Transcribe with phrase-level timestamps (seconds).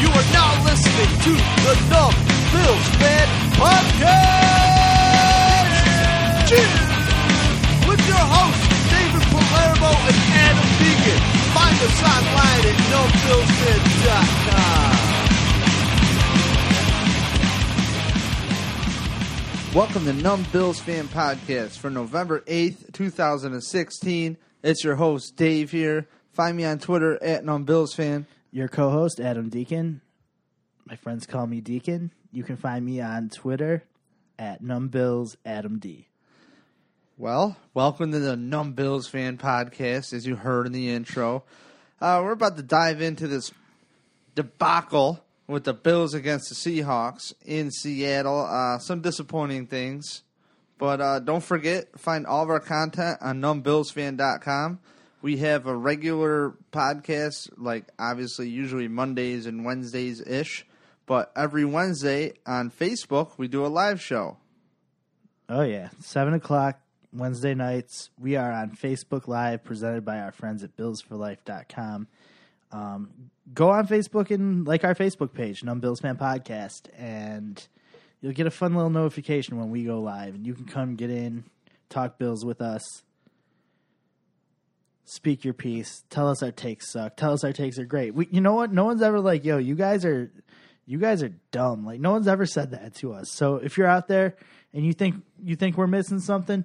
[0.00, 1.32] You are now listening to
[1.64, 2.14] the Numb
[2.52, 3.26] Bills Fan
[3.56, 4.04] Podcast!
[6.48, 6.80] Cheers!
[7.88, 11.20] With your hosts, David Palermo and Adam Deacon.
[11.56, 15.15] Find us online at numbbillsfan.com.
[19.76, 24.38] Welcome to Numb Bills Fan Podcast for November 8th, 2016.
[24.62, 26.08] It's your host, Dave here.
[26.32, 28.26] Find me on Twitter at Numb Bills Fan.
[28.50, 30.00] Your co host, Adam Deacon.
[30.86, 32.10] My friends call me Deacon.
[32.32, 33.84] You can find me on Twitter
[34.38, 36.06] at NumbBillsAdamD.
[37.18, 41.44] Well, welcome to the Numb Bills Fan Podcast, as you heard in the intro.
[42.00, 43.52] Uh, we're about to dive into this
[44.34, 48.46] debacle with the Bills against the Seahawks in Seattle.
[48.46, 50.22] Uh, some disappointing things.
[50.78, 54.80] But uh, don't forget, find all of our content on numbbillsfan.com.
[55.22, 60.66] We have a regular podcast, like obviously usually Mondays and Wednesdays ish.
[61.06, 64.36] But every Wednesday on Facebook, we do a live show.
[65.48, 65.90] Oh, yeah.
[66.00, 66.80] 7 o'clock
[67.12, 68.10] Wednesday nights.
[68.18, 72.08] We are on Facebook Live, presented by our friends at BillsForLife.com.
[72.72, 77.66] Um, go on Facebook and like our Facebook page, Numb Bills Fan Podcast, and
[78.20, 80.34] you'll get a fun little notification when we go live.
[80.34, 81.44] And you can come get in,
[81.88, 82.82] talk Bills with us,
[85.04, 88.14] speak your piece, tell us our takes suck, tell us our takes are great.
[88.14, 88.72] We, you know what?
[88.72, 90.30] No one's ever like, yo, you guys are,
[90.84, 91.84] you guys are dumb.
[91.84, 93.30] Like no one's ever said that to us.
[93.30, 94.36] So if you're out there
[94.72, 96.64] and you think you think we're missing something,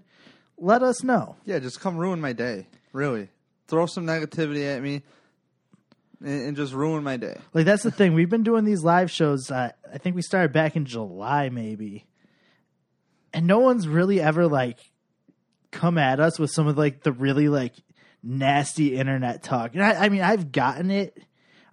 [0.58, 1.36] let us know.
[1.46, 2.68] Yeah, just come ruin my day.
[2.94, 3.30] Really.
[3.68, 5.02] Throw some negativity at me
[6.24, 7.38] and, and just ruin my day.
[7.54, 8.14] Like that's the thing.
[8.14, 9.52] We've been doing these live shows.
[9.52, 12.06] Uh, I think we started back in July, maybe,
[13.34, 14.80] and no one's really ever like
[15.72, 17.74] come at us with some of like the really like
[18.24, 19.74] nasty internet talk.
[19.74, 21.18] And I, I mean, I've gotten it.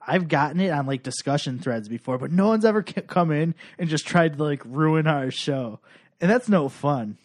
[0.06, 3.90] I've gotten it on like discussion threads before, but no one's ever come in and
[3.90, 5.80] just tried to like ruin our show,
[6.20, 7.18] and that's no fun.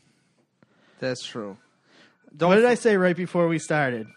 [1.00, 1.58] That's true.
[2.36, 4.08] Don't what did I say right before we started?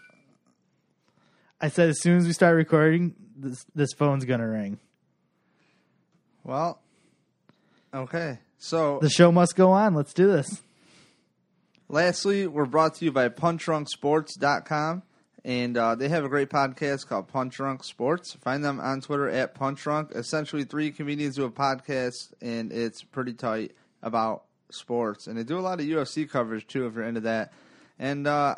[1.59, 4.79] I said as soon as we start recording, this this phone's gonna ring.
[6.43, 6.79] Well,
[7.93, 8.39] okay.
[8.57, 9.93] So the show must go on.
[9.93, 10.61] Let's do this.
[11.89, 15.03] Lastly, we're brought to you by PunchdrunkSports.com,
[15.45, 18.33] and uh, they have a great podcast called Punch Drunk Sports.
[18.33, 20.11] Find them on Twitter at Punch Drunk.
[20.13, 23.71] Essentially, three comedians do a podcast, and it's pretty tight
[24.03, 25.27] about sports.
[25.27, 27.53] And they do a lot of UFC coverage too, if you're into that.
[27.97, 28.55] And uh,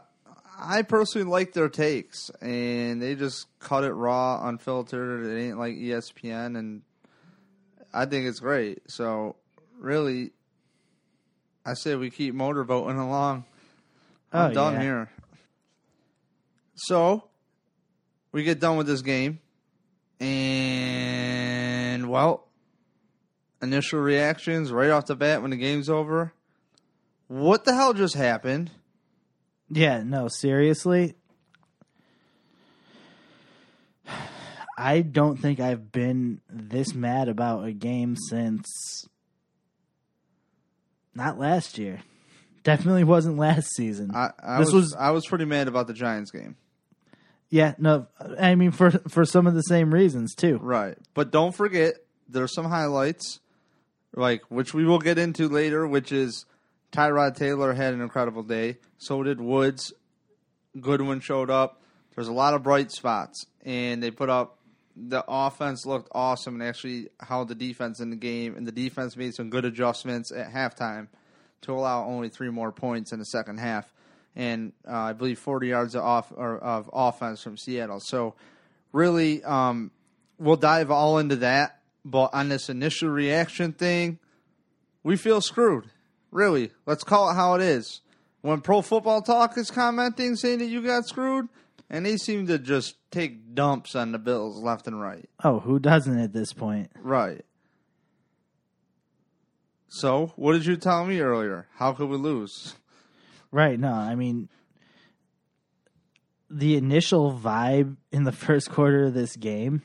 [0.62, 5.26] I personally like their takes, and they just cut it raw, unfiltered.
[5.26, 6.82] It ain't like ESPN, and
[7.94, 8.82] I think it's great.
[8.92, 9.38] So,
[9.80, 10.32] really,
[11.66, 13.46] I say we keep motorboating along.
[14.34, 14.82] I'm Oh, done yeah.
[14.82, 15.10] here.
[16.76, 17.24] So,
[18.32, 19.40] we get done with this game,
[20.20, 22.48] and well,
[23.62, 26.34] initial reactions right off the bat when the game's over.
[27.28, 28.72] What the hell just happened?
[29.70, 31.16] Yeah, no, seriously.
[34.78, 39.08] I don't think I've been this mad about a game since
[41.14, 42.00] not last year.
[42.64, 44.12] Definitely wasn't last season.
[44.16, 46.56] I, I This was, was- I was pretty mad about the Giants game.
[47.50, 48.08] yeah, no,
[48.40, 50.58] I mean for for some of the same reasons too.
[50.62, 50.98] Right.
[51.14, 51.96] But don't forget,
[52.30, 53.40] there's some highlights,
[54.16, 56.46] like which we will get into later, which is
[56.92, 58.78] Tyrod Taylor had an incredible day.
[58.98, 59.94] So did Woods.
[60.80, 61.82] Goodwin showed up.
[62.16, 64.58] There's a lot of bright spots, and they put up.
[64.96, 68.56] The offense looked awesome, and actually held the defense in the game.
[68.58, 71.08] And the defense made some good adjustments at halftime
[71.62, 73.92] to allow only three more points in the second half,
[74.36, 78.00] and uh, I believe 40 yards of, off, of offense from Seattle.
[78.00, 78.36] So,
[78.92, 79.92] really, um,
[80.38, 81.80] we'll dive all into that.
[82.06, 84.20] But on this initial reaction thing,
[85.04, 85.86] we feel screwed.
[86.32, 88.02] Really, let's call it how it is.
[88.42, 91.50] When Pro Football Talk is commenting saying that you got screwed,
[91.90, 95.28] and they seem to just take dumps on the Bills left and right.
[95.44, 96.92] Oh, who doesn't at this point?
[97.02, 97.44] Right.
[99.88, 101.68] So, what did you tell me earlier?
[101.76, 102.76] How could we lose?
[103.52, 104.50] Right, no, I mean
[106.50, 109.84] the initial vibe in the first quarter of this game.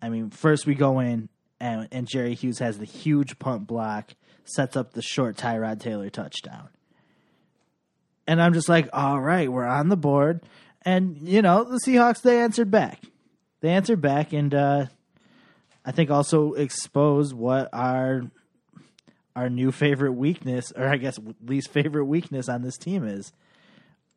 [0.00, 1.28] I mean, first we go in
[1.58, 4.12] and, and Jerry Hughes has the huge punt block,
[4.48, 6.68] sets up the short Tyrod Taylor touchdown.
[8.26, 10.42] And I'm just like, all right, we're on the board.
[10.82, 13.02] And, you know, the Seahawks, they answered back.
[13.60, 14.86] They answered back and uh,
[15.84, 18.22] I think also exposed what our
[19.36, 23.32] our new favorite weakness, or I guess least favorite weakness on this team is.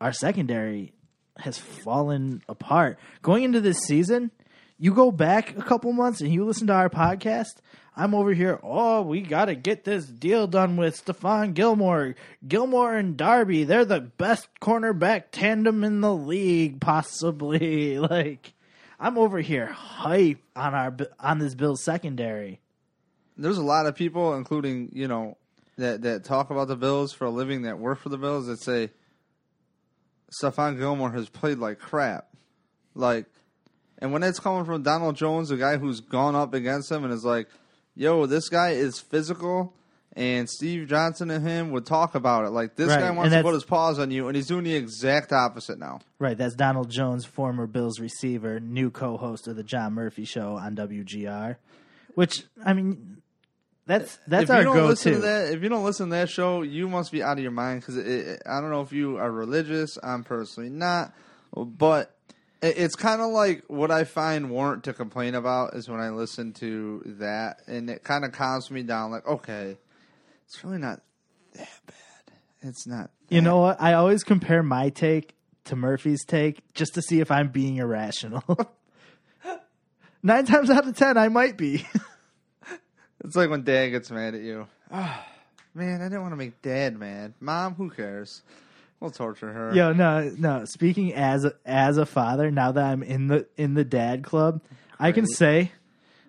[0.02, 0.94] our secondary
[1.38, 3.00] has fallen apart.
[3.22, 4.32] Going into this season,
[4.78, 7.60] you go back a couple months and you listen to our podcast.
[7.96, 8.60] I'm over here.
[8.64, 12.16] Oh, we got to get this deal done with Stephon Gilmore,
[12.48, 13.64] Gilmore and Darby.
[13.64, 18.00] They're the best cornerback tandem in the league, possibly.
[18.10, 18.54] Like,
[19.00, 22.60] I'm over here hype on our on this Bills secondary.
[23.38, 25.38] There's a lot of people, including you know,
[25.78, 28.62] that that talk about the Bills for a living, that work for the Bills, that
[28.62, 28.90] say
[30.32, 32.28] Stephon Gilmore has played like crap.
[32.96, 33.26] Like,
[34.00, 37.14] and when it's coming from Donald Jones, a guy who's gone up against him and
[37.14, 37.48] is like,
[38.00, 39.74] yo, this guy is physical.
[40.14, 42.50] And Steve Johnson and him would talk about it.
[42.50, 44.48] Like, this Right, guy and wants to that's- put his paws on you, and he's
[44.48, 46.00] doing the exact opposite now.
[46.18, 50.76] Right, that's Donald Jones, former Bills receiver, new co-host of the John Murphy Show on
[50.76, 51.58] WGR.
[52.16, 53.22] Which I mean,
[53.86, 55.22] that's that's if our you don't listen go-to.
[55.22, 57.52] to that, if you don't listen to that show, you must be out of your
[57.52, 59.98] mind because I don't know if you are religious.
[60.04, 61.14] I'm personally not,
[61.56, 62.16] but
[62.62, 66.54] it's kind of like what I find warrant to complain about is when I listen
[66.54, 69.12] to that, and it kind of calms me down.
[69.12, 69.78] Like, okay,
[70.46, 71.02] it's really not
[71.54, 72.36] that bad.
[72.62, 73.12] It's not.
[73.30, 73.82] You know what?
[73.82, 75.36] I always compare my take
[75.66, 78.44] to Murphy's take just to see if I'm being irrational.
[80.24, 81.86] Nine times out of ten, I might be.
[83.24, 84.68] It's like when Dad gets mad at you.
[84.92, 85.26] Oh,
[85.74, 87.34] man, I didn't want to make Dad mad.
[87.40, 88.42] Mom, who cares?
[89.00, 89.74] We'll torture her.
[89.74, 90.66] Yo, no, no.
[90.66, 94.62] Speaking as a, as a father, now that I'm in the in the dad club,
[95.00, 95.72] I can say,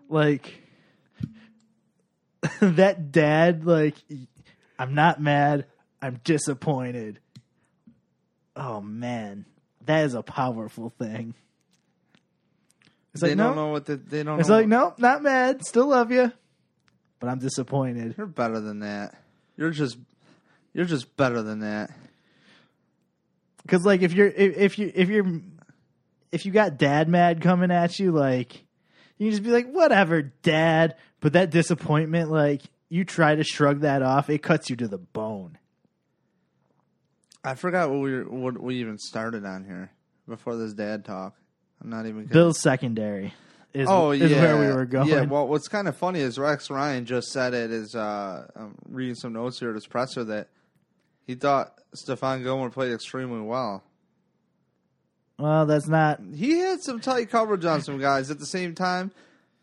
[0.09, 0.63] like,
[2.61, 3.97] that dad, like,
[4.79, 5.67] I'm not mad.
[6.01, 7.19] I'm disappointed.
[8.55, 9.47] Oh man,
[9.87, 11.35] that is a powerful thing.
[13.13, 14.39] It's they like don't no, know what the, they don't.
[14.39, 15.65] it's like no, not mad.
[15.65, 16.31] Still love you,
[17.19, 18.15] but I'm disappointed.
[18.17, 19.17] You're better than that.
[19.57, 19.99] You're just
[20.73, 21.91] you're just better than that.
[23.63, 25.41] Because like if you're if, if you if you're
[26.33, 28.65] if you got dad mad coming at you, like
[29.19, 30.97] you can just be like, whatever, dad.
[31.21, 34.99] But that disappointment, like you try to shrug that off, it cuts you to the
[34.99, 35.59] bone.
[37.45, 39.91] I forgot what we were, what we even started on here
[40.29, 41.35] before this dad talk.
[41.83, 42.33] I'm not even kidding.
[42.33, 43.35] Bill's secondary
[43.73, 45.09] is Oh is yeah, where we were going.
[45.09, 47.71] Yeah, well, what's kind of funny is Rex Ryan just said it.
[47.71, 50.49] Is uh, I'm reading some notes here at his presser that
[51.31, 53.85] he thought Stephon Gilmore played extremely well.
[55.39, 56.21] well, that's not.
[56.35, 58.31] He had some tight coverage on some guys.
[58.33, 59.13] At the same time,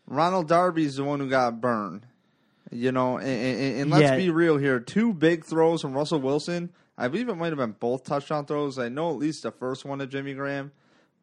[0.06, 2.06] Ronald Darby's the one who got burned.
[2.70, 4.16] You know, and, and, and let's Yeah.
[4.16, 4.80] be real here.
[4.80, 6.70] Two big throws from Russell Wilson.
[6.96, 8.78] I believe it might have been both touchdown throws.
[8.78, 10.72] I know at least the first one to Jimmy Graham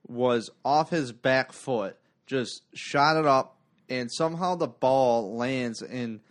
[0.07, 1.97] was off his back foot,
[2.27, 3.57] just shot it up,
[3.89, 6.21] and somehow the ball lands in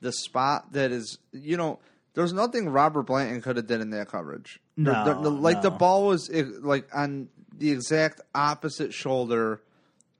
[0.00, 1.78] the spot that is, you know,
[2.14, 4.60] there's nothing Robert Blanton could have did in that coverage.
[4.76, 9.62] No, the- the- like the ball was eh, like on the exact opposite shoulder,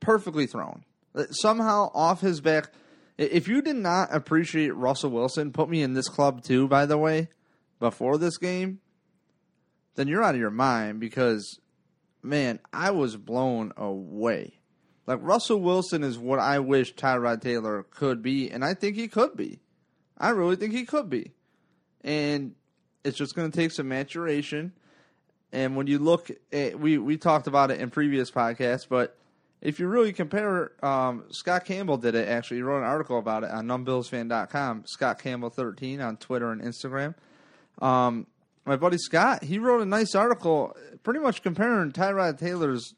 [0.01, 0.85] perfectly thrown.
[1.15, 2.71] Uh, Somehow off his back.
[3.17, 6.67] If you did not appreciate Russell Wilson, put me in this club too.
[6.67, 7.29] By the way,
[7.79, 8.81] before this game,
[9.95, 11.61] then you're out of your mind because,
[12.23, 14.59] man, I was blown away.
[15.07, 19.07] Like Russell Wilson is what I wish Tyrod Taylor could be, and I think he
[19.07, 19.61] could be.
[20.19, 21.34] I really think he could be,
[22.05, 22.55] and
[23.03, 24.73] it's just going to take some maturation.
[25.53, 29.17] And when you look at, we we talked about it in previous podcasts, but
[29.61, 32.59] if you really compare, um, Scott Campbell did it actually.
[32.59, 34.85] He wrote an article about it on numbbillsfan.com.
[34.87, 37.15] Scott Campbell thirteen on Twitter and Instagram.
[37.81, 38.27] Um,
[38.67, 42.95] my buddy Scott, he wrote a nice article, pretty much comparing Tyrod Taylor's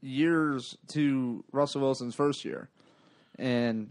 [0.00, 2.68] years to Russell Wilson's first year,
[3.38, 3.90] and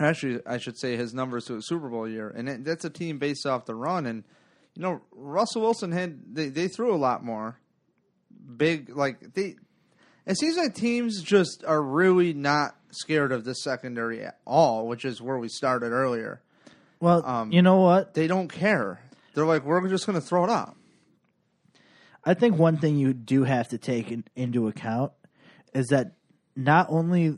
[0.00, 2.90] actually, I should say his numbers to a Super Bowl year, and it, that's a
[2.90, 4.06] team based off the run.
[4.06, 4.24] And
[4.74, 7.58] you know, Russell Wilson had they, they threw a lot more
[8.56, 9.56] big, like they.
[10.26, 15.04] It seems like teams just are really not scared of the secondary at all, which
[15.04, 16.40] is where we started earlier.
[16.98, 18.14] Well, Um, you know what?
[18.14, 19.02] They don't care.
[19.34, 20.78] They're like, we're just going to throw it up.
[22.24, 25.12] I think one thing you do have to take in, into account
[25.74, 26.12] is that
[26.56, 27.36] not only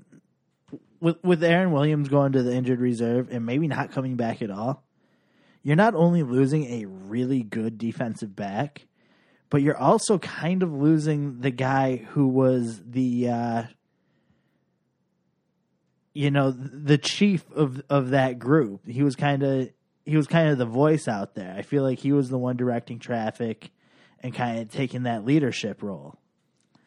[1.00, 4.50] with with Aaron Williams going to the injured reserve and maybe not coming back at
[4.50, 4.84] all,
[5.62, 8.86] you're not only losing a really good defensive back,
[9.50, 13.62] but you're also kind of losing the guy who was the uh,
[16.12, 18.86] you know the chief of of that group.
[18.86, 19.70] He was kind of
[20.04, 21.54] he was kind of the voice out there.
[21.56, 23.70] I feel like he was the one directing traffic
[24.20, 26.18] and kind of taking that leadership role.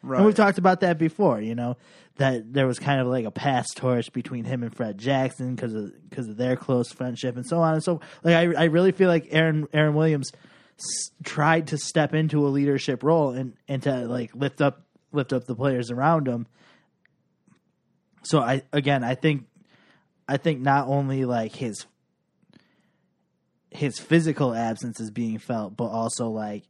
[0.02, 0.16] Right.
[0.16, 1.76] And we've talked about that before, you know,
[2.16, 5.74] that there was kind of like a past torch between him and Fred Jackson because
[5.74, 8.00] of because of their close friendship and so on and so.
[8.22, 10.32] Like I, I really feel like Aaron Aaron Williams
[10.78, 15.32] s- tried to step into a leadership role and and to like lift up lift
[15.32, 16.46] up the players around him.
[18.22, 19.46] So I again I think
[20.26, 21.84] I think not only like his
[23.70, 26.64] his physical absence is being felt, but also like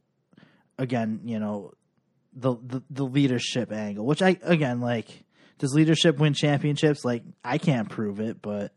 [0.77, 1.73] again, you know,
[2.33, 5.23] the the, the leadership angle, which I again like
[5.59, 7.03] does leadership win championships?
[7.05, 8.71] Like I can't prove it, but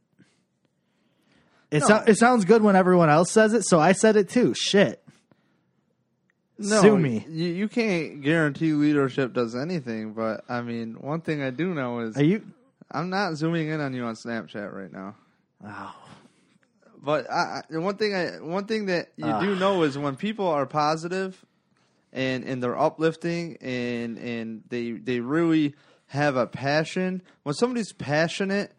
[1.70, 1.87] it No.
[1.87, 4.54] so, it sounds good when everyone else says it, so I said it too.
[4.54, 5.00] Shit.
[6.56, 7.25] No, Sue me.
[7.28, 11.99] You, you can't guarantee leadership does anything, but I mean, one thing I do know
[12.00, 12.42] is Are you
[12.92, 15.16] I'm not zooming in on you on Snapchat right now.
[15.66, 15.94] Oh,
[17.02, 19.58] But I, one thing I one thing that you do Ah.
[19.58, 21.44] know is when people are positive
[22.14, 25.75] and and they're uplifting and and they they really
[26.06, 27.21] have a passion.
[27.42, 28.73] When somebody's passionate,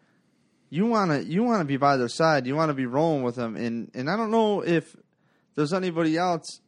[0.70, 2.46] you wanna you wanna be by their side.
[2.46, 3.54] You wanna be rolling with them.
[3.54, 4.96] And and I don't know if
[5.54, 6.60] there's anybody else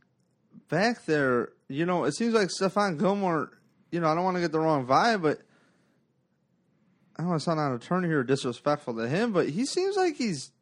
[0.68, 1.50] back there.
[1.68, 3.50] You know, it seems like Stephon Gilmore.
[3.90, 5.40] You know, I don't want to get the wrong vibe, but
[7.16, 9.96] I don't want to sound out of turn here, disrespectful to him, but he seems
[9.96, 10.52] like he's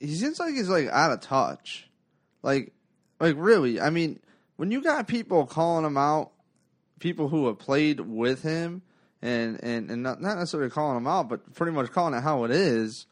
[0.00, 1.88] he seems like he's like out of touch.
[2.42, 2.72] Like
[3.20, 3.80] like really.
[3.80, 4.20] I mean,
[4.56, 6.32] when you got people calling him out,
[7.00, 8.82] people who have played with him
[9.22, 12.44] and and, and not, not necessarily calling him out, but pretty much calling it how
[12.44, 13.06] it is.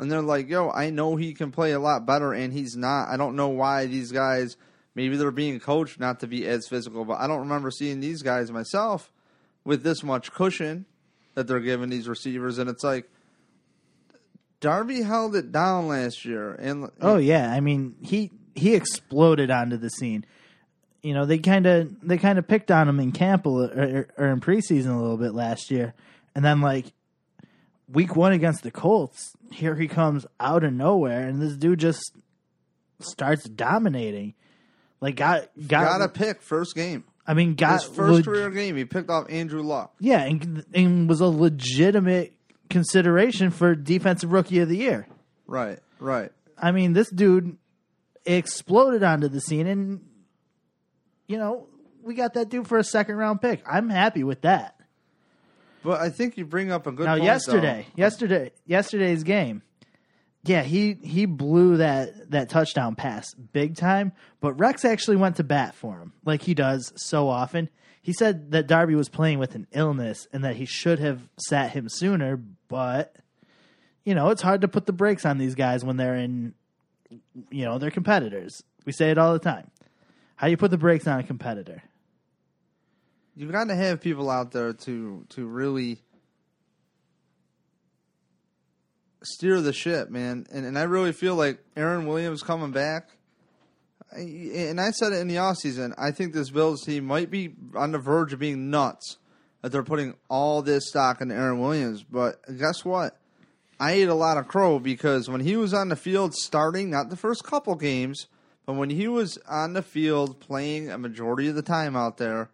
[0.00, 3.08] And they're like, yo, I know he can play a lot better and he's not.
[3.08, 4.56] I don't know why these guys
[4.94, 8.22] maybe they're being coached not to be as physical, but I don't remember seeing these
[8.22, 9.12] guys myself
[9.64, 10.86] with this much cushion
[11.34, 13.08] that they're giving these receivers and it's like
[14.60, 17.52] Darby held it down last year and oh yeah.
[17.52, 20.24] I mean, he he exploded onto the scene.
[21.08, 23.62] You know, they kind of they kind of picked on him in camp a or,
[23.62, 25.94] er, or er, er, in preseason a little bit last year,
[26.34, 26.92] and then like
[27.90, 32.12] week one against the Colts, here he comes out of nowhere, and this dude just
[33.00, 34.34] starts dominating.
[35.00, 37.04] Like got got, got a pick first game.
[37.26, 39.94] I mean got His first leg- career game, he picked off Andrew Luck.
[40.00, 42.34] yeah, and, and was a legitimate
[42.68, 45.08] consideration for defensive rookie of the year.
[45.46, 46.32] Right, right.
[46.58, 47.56] I mean, this dude
[48.26, 50.00] exploded onto the scene, and
[51.28, 51.68] you know
[52.02, 53.62] we got that dude for a second round pick.
[53.70, 54.74] I'm happy with that.
[55.84, 57.24] But I think you bring up a good now, point.
[57.24, 58.02] yesterday, though.
[58.02, 59.62] yesterday, yesterday's game,
[60.44, 64.12] yeah, he he blew that that touchdown pass big time.
[64.40, 67.68] But Rex actually went to bat for him, like he does so often.
[68.02, 71.72] He said that Darby was playing with an illness and that he should have sat
[71.72, 72.36] him sooner,
[72.68, 73.14] but
[74.04, 76.54] you know it's hard to put the brakes on these guys when they're in,
[77.50, 78.62] you know, they're competitors.
[78.86, 79.70] We say it all the time.
[80.38, 81.82] How you put the brakes on a competitor?
[83.34, 85.98] You've got to have people out there to to really
[89.24, 90.46] steer the ship, man.
[90.52, 93.08] And and I really feel like Aaron Williams coming back.
[94.16, 97.54] I- And I said it in the offseason, I think this Bills team might be
[97.74, 99.16] on the verge of being nuts
[99.62, 102.04] that they're putting all this stock in Aaron Williams.
[102.04, 103.18] But guess what?
[103.80, 107.10] I ate a lot of crow because when he was on the field starting, not
[107.10, 108.26] the first couple games,
[108.68, 112.50] but when he was on the field playing a majority of the time out there,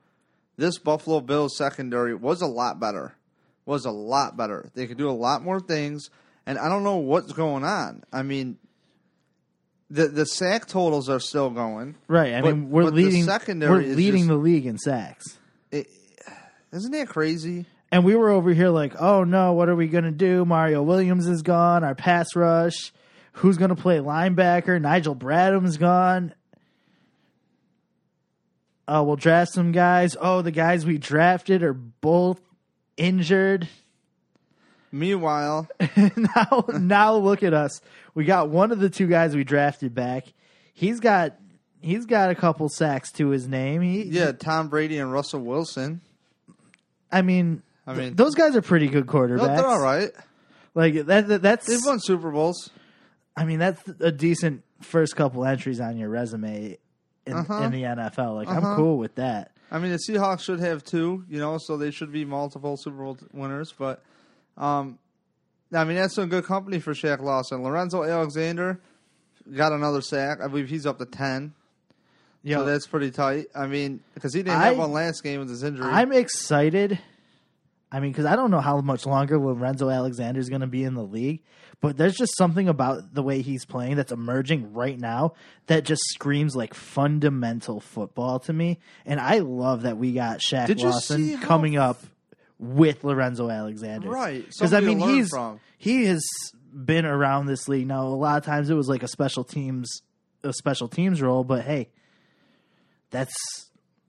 [0.57, 3.17] this Buffalo Bills secondary was a lot better.
[3.67, 4.71] Was a lot better.
[4.75, 6.11] They could do a lot more things,
[6.47, 8.05] and I don't know what's going on.
[8.13, 8.59] I mean,
[9.91, 11.97] the the sack totals are still going.
[12.07, 12.33] Right.
[12.35, 13.25] I But- mean, we're the leading.
[13.25, 15.25] secondary we're is leading just- the league in sacks.
[15.73, 17.67] Isn't that crazy?
[17.91, 20.45] And we were over here like, oh no, what are we going to do?
[20.45, 21.83] Mario Williams is gone.
[21.83, 22.93] Our pass rush.
[23.39, 24.81] Who's going to play linebacker?
[24.81, 26.35] Nigel Bradham's gone.
[28.87, 30.17] Oh, we'll draft some guys.
[30.21, 32.41] Oh, the guys we drafted are both
[32.97, 33.69] injured.
[34.93, 35.69] Meanwhile,
[36.17, 37.81] now, now look at us.
[38.15, 40.27] We got one of the two guys we drafted back.
[40.73, 41.37] He's got
[41.81, 43.81] he's got a couple sacks to his name.
[43.83, 46.01] He, yeah, Tom Brady and Russell Wilson.
[47.11, 49.57] I mean, I th- mean- those guys are pretty good quarterbacks.
[49.57, 50.11] they're all right.
[50.77, 52.71] Like that, that that's They've won Super Bowls.
[53.37, 56.79] I mean, that's a decent first couple entries on your resume
[57.27, 57.55] in, Uh-huh.
[57.63, 58.35] in the NFL.
[58.37, 58.77] Like, I'm Uh-huh.
[58.77, 59.51] cool with that.
[59.71, 62.97] I mean, the Seahawks should have two, you know, so they should be multiple Super
[62.99, 63.75] Bowl winners.
[63.77, 64.03] But,
[64.57, 64.99] um,
[65.73, 67.63] I mean, that's some good company for Shaq Lawson.
[67.63, 68.79] Lorenzo Alexander
[69.57, 70.39] got another sack.
[70.41, 71.55] I believe he's up to 10.
[72.45, 73.47] Yo, so that's pretty tight.
[73.55, 75.87] I mean, because he didn't I- have one last game with his injury.
[75.87, 76.99] I'm excited.
[77.95, 80.83] I mean, because I don't know how much longer Lorenzo Alexander is going to be
[80.83, 81.45] in the league,
[81.81, 85.35] but there's just something about the way he's playing that's emerging right now
[85.69, 88.81] that just screams like fundamental football to me.
[89.07, 92.01] And I love that we got Shaq Did Lawson coming up
[92.59, 94.09] with Lorenzo Alexander.
[94.09, 94.45] Right.
[94.45, 95.61] Because I mean, he's from.
[95.79, 96.25] he has
[96.75, 98.09] been around this league now.
[98.09, 100.03] A lot of times it was like a special teams
[100.43, 101.91] a special teams role, but hey,
[103.11, 103.37] that's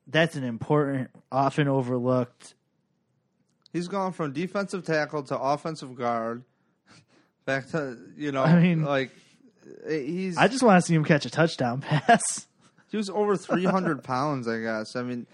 [0.07, 2.55] that's an important, often overlooked.
[3.75, 6.45] He's gone from defensive tackle to offensive guard.
[7.45, 9.11] Back to you know, I mean- like
[9.85, 12.47] he's I just want to see him catch a touchdown pass.
[12.89, 14.47] he was over three hundred pounds.
[14.47, 14.95] I guess.
[14.95, 15.27] I mean,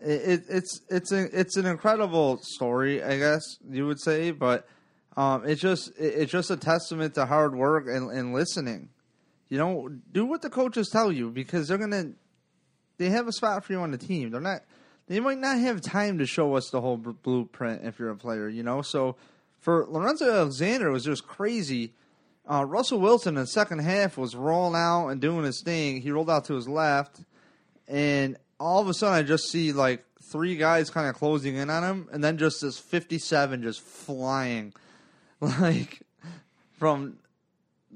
[0.00, 3.04] it, it, it's it's a, it's an incredible story.
[3.04, 4.66] I guess you would say, but
[5.16, 8.88] um, it's just it, it's just a testament to hard work and, and listening.
[9.48, 12.14] You know, do what the coaches tell you because they're gonna
[12.98, 14.32] they have a spot for you on the team.
[14.32, 14.62] They're not.
[15.06, 18.16] They might not have time to show us the whole bl- blueprint if you're a
[18.16, 18.82] player, you know.
[18.82, 19.16] So
[19.60, 21.92] for Lorenzo Alexander, it was just crazy.
[22.48, 26.00] Uh, Russell Wilson in the second half was rolling out and doing his thing.
[26.00, 27.20] He rolled out to his left,
[27.88, 31.70] and all of a sudden, I just see like three guys kind of closing in
[31.70, 34.72] on him, and then just this 57 just flying,
[35.40, 36.02] like
[36.78, 37.18] from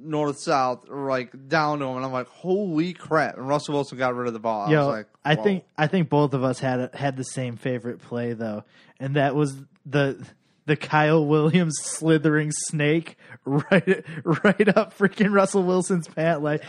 [0.03, 3.37] north south, like down to him, and I'm like, holy crap!
[3.37, 4.67] And Russell Wilson got rid of the ball.
[4.69, 5.43] I Yo, was like, I whoa.
[5.45, 8.65] think I think both of us had had the same favorite play though,
[8.99, 9.55] and that was
[9.87, 10.25] the
[10.67, 14.05] the Kyle Williams slithering snake right
[14.45, 16.63] right up freaking Russell Wilson's pant leg.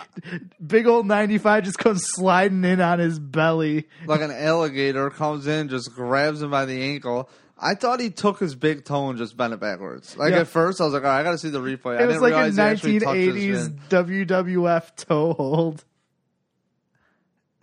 [0.65, 3.87] Big old ninety five just comes sliding in on his belly.
[4.07, 7.29] like an alligator comes in, just grabs him by the ankle.
[7.63, 10.17] I thought he took his big toe and just bent it backwards.
[10.17, 10.39] Like Yeah.
[10.39, 12.07] at first, I was like, "All right, I got to see the replay." I It
[12.07, 13.79] was didn't like a realize he actually touched his eighties shin.
[13.89, 15.85] WWF toe hold.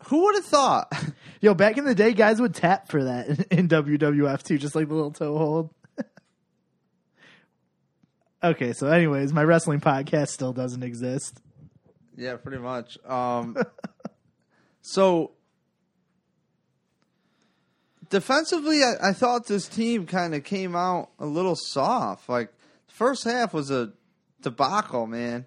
[0.07, 0.93] Who would have thought?
[1.41, 4.75] Yo, back in the day, guys would tap for that in, in WWF too, just
[4.77, 5.75] like the little toe hold.
[8.43, 11.41] okay, so anyways, my wrestling podcast still doesn't exist.
[12.17, 12.99] yeah, pretty much.
[13.05, 13.57] Um,
[14.81, 15.33] so
[18.11, 22.29] defensively, I, I thought this team kind of came out a little soft.
[22.29, 22.51] Like
[22.89, 23.93] first half was a
[24.43, 25.47] debacle, man.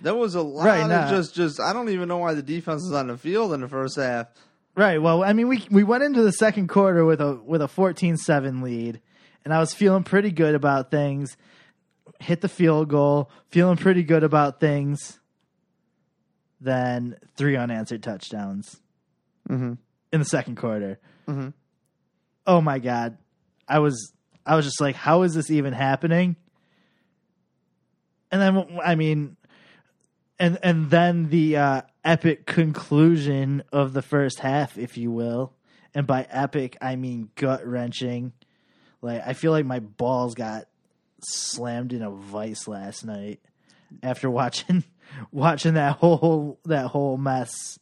[0.00, 1.10] There was a lot Right, of nah.
[1.10, 1.60] just, just.
[1.60, 4.28] I don't even know why the defense was on the field in the first half.
[4.74, 5.00] Right.
[5.00, 8.62] Well, I mean, we we went into the second quarter with a with a 14-7
[8.62, 9.00] lead,
[9.44, 11.36] and I was feeling pretty good about things.
[12.20, 15.18] Hit the field goal, feeling pretty good about things.
[16.60, 18.80] Then three unanswered touchdowns
[19.48, 19.74] Mm-hmm.
[20.12, 20.98] in the second quarter.
[21.28, 21.52] Mhm.
[22.46, 23.18] Oh my god,
[23.68, 24.12] I was
[24.44, 26.36] I was just like, how is this even happening?
[28.30, 29.36] And then I mean,
[30.38, 35.52] and and then the uh, epic conclusion of the first half, if you will,
[35.94, 38.32] and by epic I mean gut wrenching.
[39.02, 40.66] Like I feel like my balls got
[41.20, 43.40] slammed in a vice last night
[44.02, 44.84] after watching
[45.32, 47.78] watching that whole that whole mess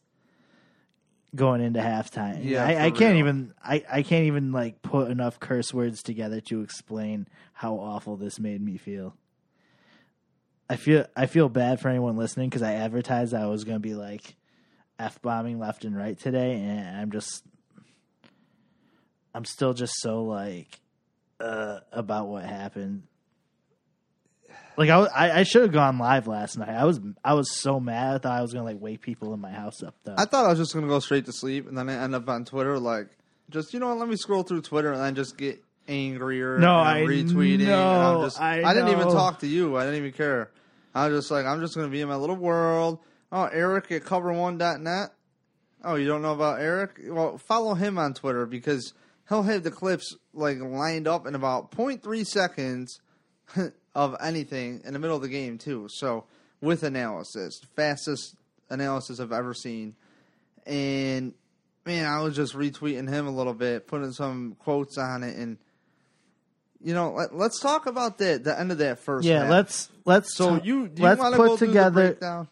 [1.35, 2.45] going into halftime.
[2.45, 3.19] Yeah, I, I can't real.
[3.19, 8.17] even I, I can't even like put enough curse words together to explain how awful
[8.17, 9.17] this made me feel.
[10.69, 13.81] I feel I feel bad for anyone listening because I advertised I was going to
[13.81, 14.37] be like
[14.99, 17.45] f bombing left and right today, and I'm just
[19.35, 20.81] I'm still just so like
[21.41, 23.03] uh, about what happened.
[24.77, 26.71] Like I, I, I should have gone live last night.
[26.71, 28.17] I was I was so mad.
[28.17, 30.15] I thought I was gonna like wake people in my house up though.
[30.17, 32.29] I thought I was just gonna go straight to sleep, and then I end up
[32.29, 33.09] on Twitter, like,
[33.51, 36.59] just you know, what, let me scroll through Twitter and then just get angrier.
[36.59, 37.67] No, and I retweeting.
[37.67, 39.77] know, just, I didn't even talk to you.
[39.77, 40.51] I didn't even care.
[40.95, 42.99] I was just like, I'm just gonna be in my little world.
[43.31, 45.11] Oh, Eric at cover1.net.
[45.85, 47.01] Oh, you don't know about Eric?
[47.09, 48.95] Well, follow him on Twitter because
[49.29, 53.01] he'll have the clips like lined up in about 0.3 seconds
[53.95, 55.87] of anything in the middle of the game too.
[55.91, 56.25] So
[56.61, 58.35] with analysis, fastest
[58.71, 59.95] analysis I've ever seen.
[60.67, 61.35] And
[61.85, 65.59] man, I was just retweeting him a little bit, putting some quotes on it, and
[66.83, 69.27] you know, let, let's talk about the the end of that first.
[69.27, 69.51] yeah, half.
[69.51, 72.49] let's let's So t- you do let's you put go through the together.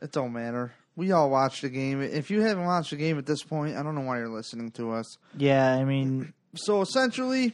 [0.00, 0.72] It don't matter.
[0.96, 2.00] We all watched the game.
[2.02, 4.70] If you haven't watched the game at this point, I don't know why you're listening
[4.72, 5.16] to us.
[5.36, 7.52] Yeah, I mean, So essentially,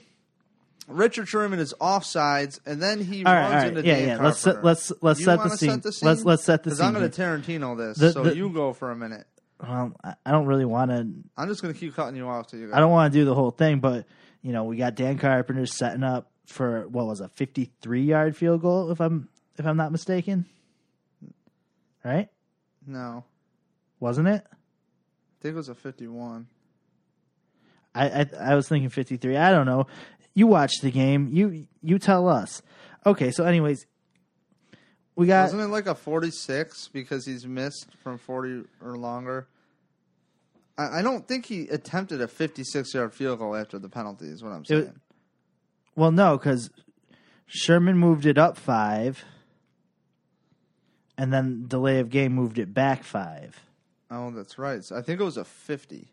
[0.87, 4.23] Richard Sherman is offsides, and then he all runs all right, into yeah, Dan yeah.
[4.23, 4.61] Let's Carpenter.
[4.61, 5.71] set, let's let's set the, scene.
[5.71, 6.07] set the scene.
[6.09, 6.89] Let's let's set the Because scene.
[6.89, 9.27] I'm going to Tarantino this, The- so the- you go for a minute.
[9.63, 11.09] Well, I- I don't really want to.
[11.39, 12.69] I'm just going to keep cutting you off till you.
[12.69, 12.75] Go.
[12.75, 14.07] I don't want to do the whole thing, but
[14.43, 18.61] you know, we got Dan Carpenter setting up for what was a 53 yard field
[18.61, 20.45] goal, if I'm if I'm not mistaken.
[22.05, 22.29] Right?
[22.87, 23.25] No,
[24.01, 24.45] Wasn't it?
[24.51, 24.57] I
[25.41, 26.47] think it was a 51.
[27.95, 29.37] I, I I was thinking 53.
[29.37, 29.87] I don't know.
[30.35, 31.29] You watch the game.
[31.33, 32.63] You you tell us.
[33.07, 33.87] Okay, so anyways,
[35.15, 39.47] we got Wasn't it like a 46 because he's missed from 40 or longer?
[40.77, 44.27] I, I don't think he attempted a 56 yard field goal after the penalty.
[44.27, 44.93] Is what I'm saying.
[45.95, 46.71] well no cuz
[47.47, 49.25] Sherman moved it up 5
[51.17, 53.61] and then delay of game moved it back five.
[54.11, 54.83] Oh, that's right.
[54.85, 56.09] So I think it was a fifty.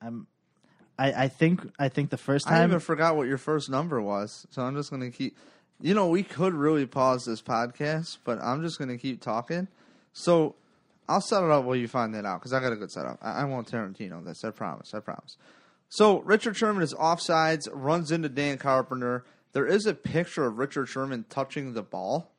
[0.00, 0.26] I'm,
[0.98, 4.00] I, I think I think the first time I even forgot what your first number
[4.00, 5.36] was, so I'm just going to keep.
[5.80, 9.66] You know, we could really pause this podcast, but I'm just going to keep talking.
[10.12, 10.54] So
[11.08, 13.18] I'll set it up while you find that out because I got a good setup.
[13.20, 14.44] I, I won't Tarantino this.
[14.44, 14.94] I promise.
[14.94, 15.36] I promise.
[15.88, 19.24] So Richard Sherman is offsides, runs into Dan Carpenter.
[19.52, 22.32] There is a picture of Richard Sherman touching the ball,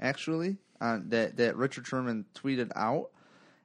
[0.00, 3.10] actually, uh, that that Richard Sherman tweeted out.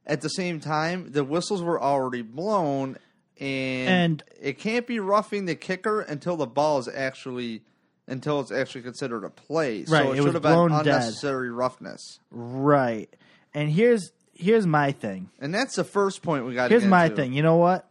[0.05, 2.97] At the same time, the whistles were already blown,
[3.39, 7.63] and, And- it can't be roughing the kicker until the ball is actually
[8.10, 9.80] until it's actually considered a play.
[9.80, 10.80] Right, So it, it was should have been blown dead.
[10.88, 12.19] unnecessary roughness.
[12.32, 13.13] right,
[13.54, 15.30] and here's here's my thing.
[15.39, 16.69] And that's the first point we got.
[16.71, 17.34] Here's my thing.
[17.34, 17.89] You know what?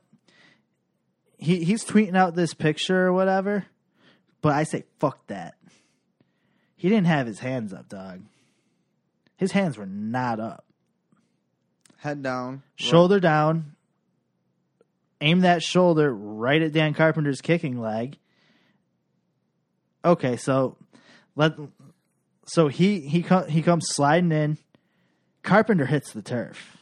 [1.38, 3.66] He he's tweeting out this picture or whatever,
[4.40, 5.54] but I say fuck that.
[6.76, 8.22] He didn't have his hands up, dog.
[9.36, 10.64] His hands were not up.
[11.98, 13.75] Head down, Shoulder down.
[15.20, 18.18] Aim that shoulder right at Dan Carpenter's kicking leg.
[20.04, 20.76] Okay, so
[21.34, 21.52] let
[22.44, 24.58] so he he he comes sliding in.
[25.42, 26.76] Carpenter hits the turf.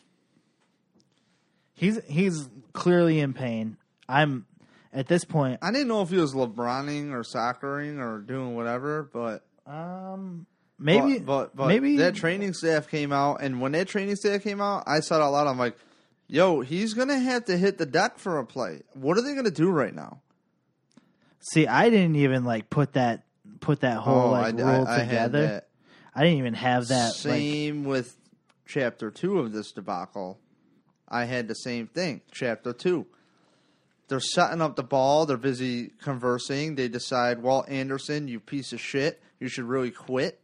[1.75, 3.77] He's he's clearly in pain.
[4.09, 4.47] I'm
[4.93, 5.59] at this point.
[5.63, 10.47] I didn't know if he was LeBroning or soccering or doing whatever, but Um,
[10.79, 14.43] maybe, but, but, but maybe that training staff came out, and when that training staff
[14.43, 15.77] came out, I said out loud, I'm like,
[16.27, 18.83] "Yo, he's gonna have to hit the deck for a play.
[18.95, 20.21] What are they gonna do right now?"
[21.41, 23.25] See, I didn't even like put that
[23.61, 25.63] put that whole oh, like Oh, I, rule I, I together.
[26.15, 27.07] I didn't even have that.
[27.09, 28.17] Like, Same with
[28.67, 30.39] chapter two of this debacle.
[31.09, 32.23] I had the same thing.
[32.33, 33.07] Chapter two.
[34.09, 35.27] They're setting up the ball.
[35.27, 36.75] They're busy conversing.
[36.75, 40.41] They decide, well, Anderson, you piece of shit, you should really quit.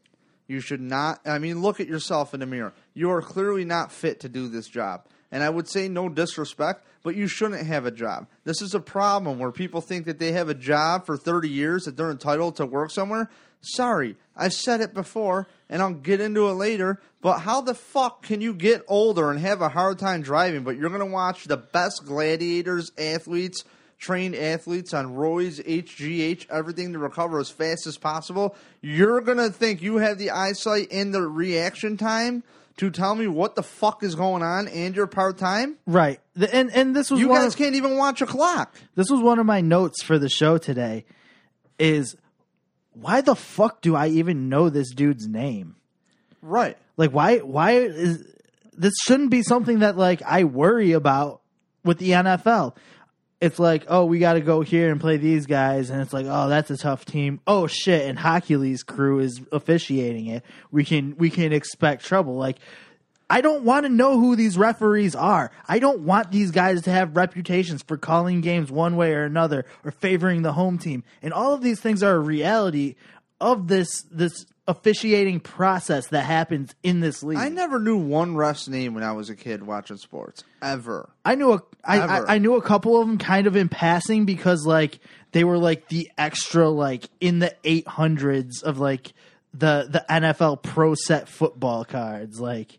[0.49, 1.21] You should not.
[1.25, 2.73] I mean, look at yourself in the mirror.
[2.95, 5.07] You are clearly not fit to do this job.
[5.33, 8.27] And I would say no disrespect, but you shouldn't have a job.
[8.45, 11.85] This is a problem where people think that they have a job for 30 years,
[11.85, 13.31] that they're entitled to work somewhere.
[13.61, 17.01] Sorry, I've said it before, and I'll get into it later.
[17.21, 20.77] But how the fuck can you get older and have a hard time driving, but
[20.77, 23.65] you're going to watch the best gladiators, athletes,
[23.99, 28.57] trained athletes on Roy's, HGH, everything to recover as fast as possible?
[28.81, 32.43] You're going to think you have the eyesight and the reaction time
[32.81, 35.77] to tell me what the fuck is going on and you're part time?
[35.87, 38.75] right, The- and and this was You guys of, can't even watch a clock.
[38.97, 41.05] this was one of my notes for the show today.
[41.79, 42.17] Is
[42.93, 45.77] why the fuck do I even know this dude's name?
[46.43, 46.77] Right.
[46.97, 48.25] Like why why is
[48.77, 51.41] this shouldn't be something that like I worry about
[51.85, 52.77] with the NFL.
[53.41, 56.27] It's like, oh, we got to go here and play these guys, and it's like,
[56.29, 57.41] oh, that's a tough team.
[57.47, 60.45] Oh shit, and Hochuli's crew is officiating it.
[60.71, 62.37] We can we can expect trouble.
[62.37, 62.59] Like,
[63.31, 65.53] I don't want to know who these referees are.
[65.69, 69.65] I don't want these guys to have reputations for calling games one way or another
[69.85, 71.05] or favoring the home team.
[71.23, 72.97] And all of these things are a reality
[73.41, 77.39] of this this officiating process that happens in this league.
[77.39, 80.45] I never knew one ref's name when I was a kid watching sports.
[80.63, 81.11] Ever.
[81.25, 82.01] I knew a I.
[82.01, 85.01] I, I knew a couple of them kind of in passing because like
[85.33, 89.13] they were like the extra like in the eight hundreds of like
[89.53, 92.79] the the NFL pro set football cards like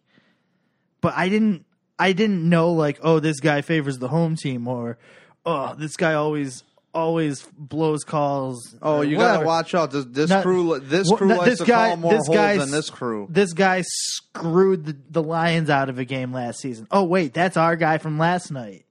[1.02, 1.66] but I didn't
[2.00, 4.98] I didn't know like oh this guy favors the home team or
[5.46, 9.36] oh this guy always always blows calls Oh, you whatever.
[9.38, 9.92] gotta watch out.
[9.92, 12.60] This, this Not- crew, this crew no, likes this to guy- call more this guy's-
[12.60, 13.28] than this crew.
[13.30, 16.88] This guy screwed the, the Lions out of a game last season.
[16.92, 18.86] Oh wait, that's our guy from last night.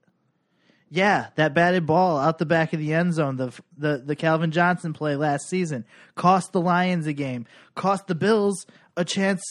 [0.93, 4.51] Yeah, that batted ball out the back of the end zone, the the the Calvin
[4.51, 5.85] Johnson play last season
[6.15, 8.65] cost the Lions a game, cost the Bills
[8.97, 9.41] a chance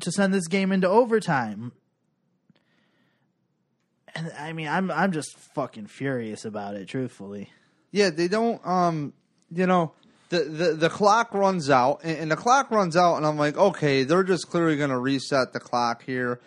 [0.00, 1.72] to send this game into overtime.
[4.14, 7.50] And I mean, I'm I'm just fucking furious about it, truthfully.
[7.90, 8.64] Yeah, they don't.
[8.66, 9.12] Um,
[9.52, 9.92] you know,
[10.28, 13.56] the the, the clock runs out, and, and the clock runs out, and I'm like,
[13.56, 16.40] okay, they're just clearly going to reset the clock here.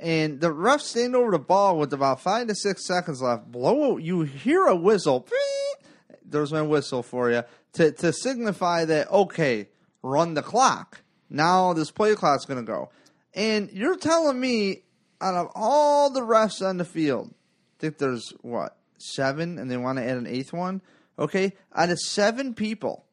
[0.00, 3.52] And the refs stand over the ball with about five to six seconds left.
[3.52, 5.28] Blow, you hear a whistle.
[6.24, 9.68] There's my whistle for you to to signify that okay,
[10.02, 11.02] run the clock.
[11.30, 12.90] Now this play clock's going to go,
[13.32, 14.82] and you're telling me
[15.22, 19.76] out of all the refs on the field, I think there's what seven, and they
[19.76, 20.82] want to add an eighth one.
[21.18, 23.04] Okay, out of seven people,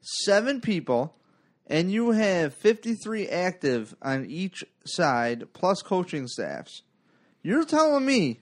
[0.00, 1.14] seven people,
[1.66, 6.82] and you have 53 active on each side plus coaching staffs.
[7.42, 8.40] You're telling me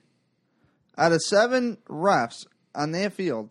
[0.96, 3.50] out of seven refs on that field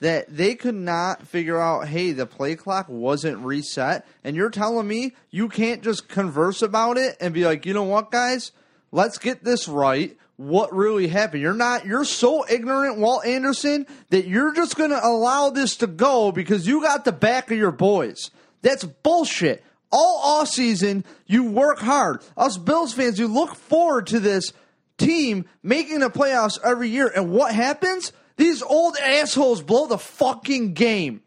[0.00, 4.88] that they could not figure out, hey, the play clock wasn't reset, and you're telling
[4.88, 8.50] me you can't just converse about it and be like, you know what, guys,
[8.92, 10.16] let's get this right.
[10.36, 11.42] What really happened?
[11.42, 11.86] You're not.
[11.86, 16.66] You're so ignorant, Walt Anderson, that you're just going to allow this to go because
[16.66, 18.30] you got the back of your boys.
[18.62, 19.64] That's bullshit.
[19.90, 22.22] All off season, you work hard.
[22.36, 24.52] Us Bills fans, you look forward to this
[24.96, 27.12] team making the playoffs every year.
[27.14, 28.12] And what happens?
[28.36, 31.22] These old assholes blow the fucking game.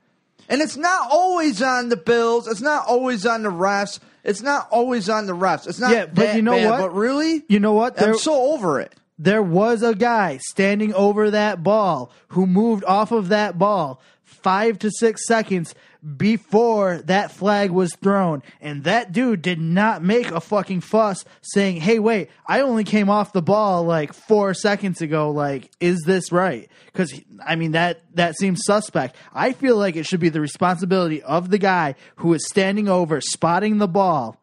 [0.49, 2.47] And it's not always on the Bills.
[2.47, 3.99] It's not always on the refs.
[4.25, 5.67] It's not always on the refs.
[5.67, 6.79] It's not Yeah, but you know bad, what?
[6.81, 7.95] But really, You know what?
[7.95, 8.93] There- I'm so over it.
[9.19, 14.79] there was a guy standing over that ball who moved off of that ball five
[14.79, 15.73] to six seconds
[16.17, 18.43] before that flag was thrown.
[18.61, 23.09] And that dude did not make a fucking fuss saying, Hey, wait, I only came
[23.09, 25.31] off the ball like four seconds ago.
[25.31, 26.69] Like, is this right?
[26.93, 29.15] Cause I mean, that, that seems suspect.
[29.33, 33.19] I feel like it should be the responsibility of the guy who is standing over,
[33.19, 34.39] spotting the ball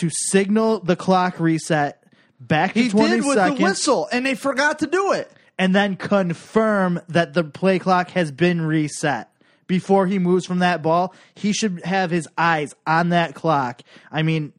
[0.00, 2.02] to signal the clock reset
[2.40, 5.30] back to He 20 did with seconds the whistle, and they forgot to do it.
[5.58, 9.30] and then confirm that the play clock has been reset
[9.66, 11.14] before he moves from that ball.
[11.34, 13.82] He should have his eyes on that clock.
[14.10, 14.52] I mean,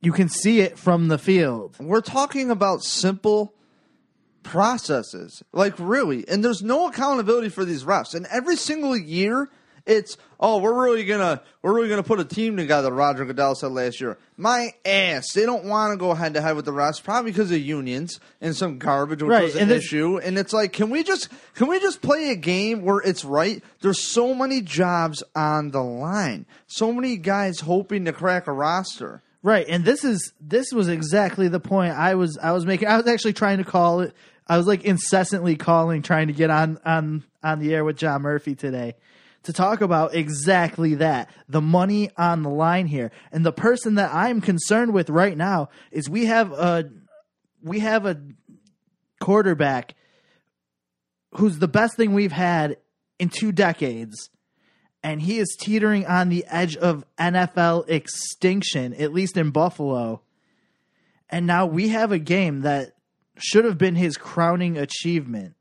[0.00, 1.76] you can see it from the field.
[1.80, 3.54] We're talking about simple
[4.42, 8.14] processes, like really, and there's no accountability for these refs.
[8.14, 9.50] And every single year,
[9.86, 12.92] it's oh, we're really gonna we're really gonna put a team together.
[12.92, 14.18] Roger Goodell said last year.
[14.36, 17.50] My ass, they don't want to go head to head with the refs, probably because
[17.52, 20.18] of unions and some garbage, which Right, was an and issue.
[20.18, 23.62] And it's like, can we just can we just play a game where it's right?
[23.80, 29.22] There's so many jobs on the line, so many guys hoping to crack a roster.
[29.42, 32.88] Right, and this is this was exactly the point I was I was making.
[32.88, 34.12] I was actually trying to call it.
[34.48, 38.22] I was like incessantly calling, trying to get on on on the air with John
[38.22, 38.96] Murphy today
[39.46, 43.10] to talk about exactly that the money on the line here.
[43.32, 46.90] And the person that I'm concerned with right now is we have a
[47.62, 48.20] we have a
[49.20, 49.94] quarterback
[51.32, 52.76] who's the best thing we've had
[53.18, 54.30] in two decades
[55.02, 60.22] and he is teetering on the edge of NFL extinction, at least in Buffalo.
[61.30, 62.94] And now we have a game that
[63.38, 65.55] should have been his crowning achievement.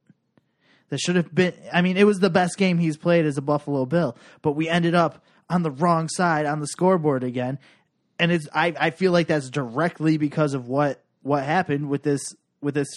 [0.96, 3.42] That should have been, I mean, it was the best game he's played as a
[3.42, 7.60] Buffalo Bill, but we ended up on the wrong side on the scoreboard again.
[8.18, 12.22] And it's, I, I feel like that's directly because of what, what happened with this,
[12.62, 12.88] with this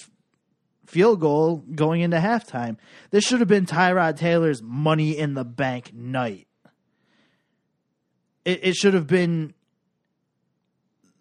[0.86, 2.76] field goal going into halftime.
[3.10, 6.46] This should have been Tyrod Taylor's money in the bank night.
[8.44, 9.54] It, it should have been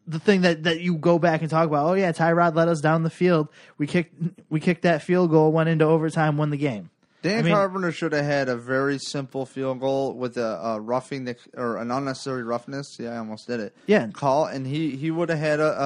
[0.07, 1.85] the thing that, that you go back and talk about.
[1.85, 3.49] Oh yeah, Tyrod let us down the field.
[3.77, 4.15] We kicked
[4.49, 6.89] we kicked that field goal, went into overtime, won the game.
[7.23, 10.79] Dan I mean- Carpenter should have had a very simple field goal with a, a
[10.79, 12.95] roughing the, or an unnecessary roughness.
[12.99, 13.75] Yeah, I almost did it.
[13.87, 14.07] Yeah.
[14.07, 15.81] call, and he he would have had a,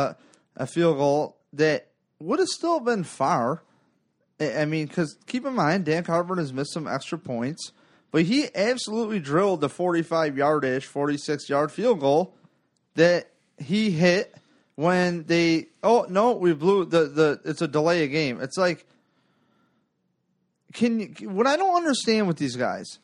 [0.58, 1.88] a a field goal that
[2.20, 3.64] would have still been far.
[4.40, 7.72] I I mean, because keep in mind, Dan Carpenter has missed some extra points,
[8.12, 12.36] but he absolutely drilled the forty-five yard-ish, forty-six yard field goal
[12.96, 13.31] that
[13.62, 14.36] he hit
[14.76, 15.68] when they.
[15.84, 17.42] Oh no, we blew the the.
[17.46, 18.42] It's a delay of game.
[18.42, 18.86] It's like
[20.74, 23.00] can you, what I don't understand with these guys,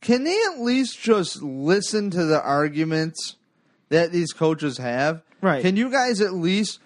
[0.00, 3.36] can they at least just listen to the arguments
[3.88, 5.22] that these coaches have?
[5.40, 5.62] Right.
[5.62, 6.78] Can you guys at least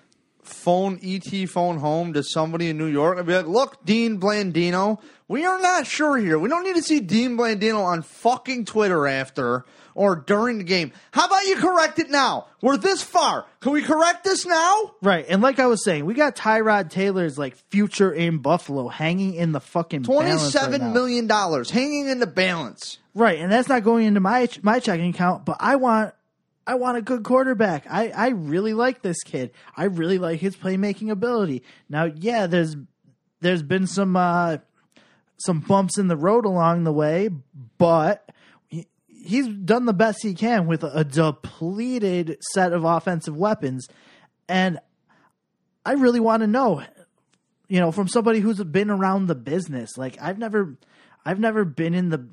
[0.47, 5.01] phone ET phone home to somebody in New York and be like, "Look, Dean Blandino,
[5.29, 6.39] we are not sure here.
[6.39, 10.93] We don't need to see Dean Blandino on fucking Twitter after or during the game.
[11.13, 12.47] How about you correct it now?
[12.61, 13.47] We're this far.
[13.61, 17.39] Can we correct this now?" Right, and like I was saying, we got Tyrod Taylor's
[17.39, 22.27] like future in Buffalo hanging in the fucking balance right million dollars hanging in the
[22.27, 22.99] balance.
[23.15, 26.15] Right, and that's not going into my my checking account, but I want
[26.67, 27.87] I want a good quarterback.
[27.91, 29.53] I I really like this kid.
[29.77, 31.63] I really like his playmaking ability.
[31.89, 32.77] Now, yeah, there's
[33.41, 34.59] there's been some uh
[35.37, 37.29] some bumps in the road along the way,
[37.77, 38.31] but
[38.69, 43.89] he, he's done the best he can with a depleted set of offensive weapons
[44.49, 44.79] and
[45.85, 46.83] I really want to know
[47.69, 50.77] you know from somebody who's been around the business like I've never
[51.25, 52.27] I've never been in the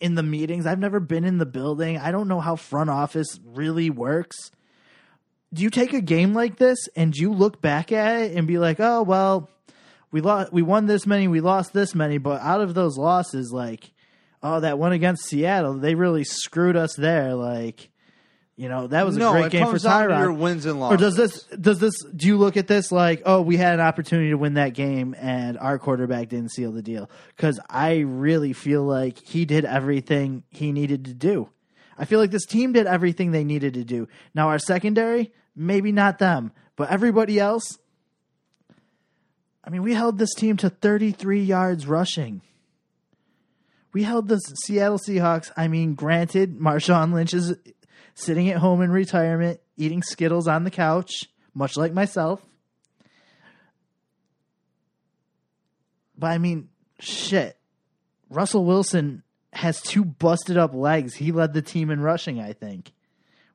[0.00, 0.66] in the meetings.
[0.66, 1.98] I've never been in the building.
[1.98, 4.36] I don't know how front office really works.
[5.52, 8.58] Do you take a game like this and you look back at it and be
[8.58, 9.48] like, "Oh, well,
[10.10, 13.50] we lost we won this many, we lost this many, but out of those losses
[13.52, 13.92] like
[14.42, 17.90] oh, that one against Seattle, they really screwed us there like
[18.58, 20.20] You know, that was a no, great game for comes down to Tyrod.
[20.20, 20.96] your wins and losses.
[20.96, 23.80] Or does this does this do you look at this like, oh, we had an
[23.80, 27.08] opportunity to win that game and our quarterback didn't seal the deal?
[27.36, 31.48] Because I really feel like he did everything he needed to do.
[31.96, 34.08] I feel like this team did everything they needed to do.
[34.34, 37.78] Now our secondary, maybe not them, but everybody else.
[39.62, 42.42] I mean, we held this team to 33 yards rushing.
[43.92, 45.52] We held the Seattle Seahawks.
[45.56, 47.54] I mean, granted, Marshawn Lynch is
[48.18, 52.44] sitting at home in retirement, eating Skittles on the couch, much like myself.
[56.16, 57.56] But I mean, shit.
[58.28, 61.14] Russell Wilson has two busted up legs.
[61.14, 62.92] He led the team in rushing, I think,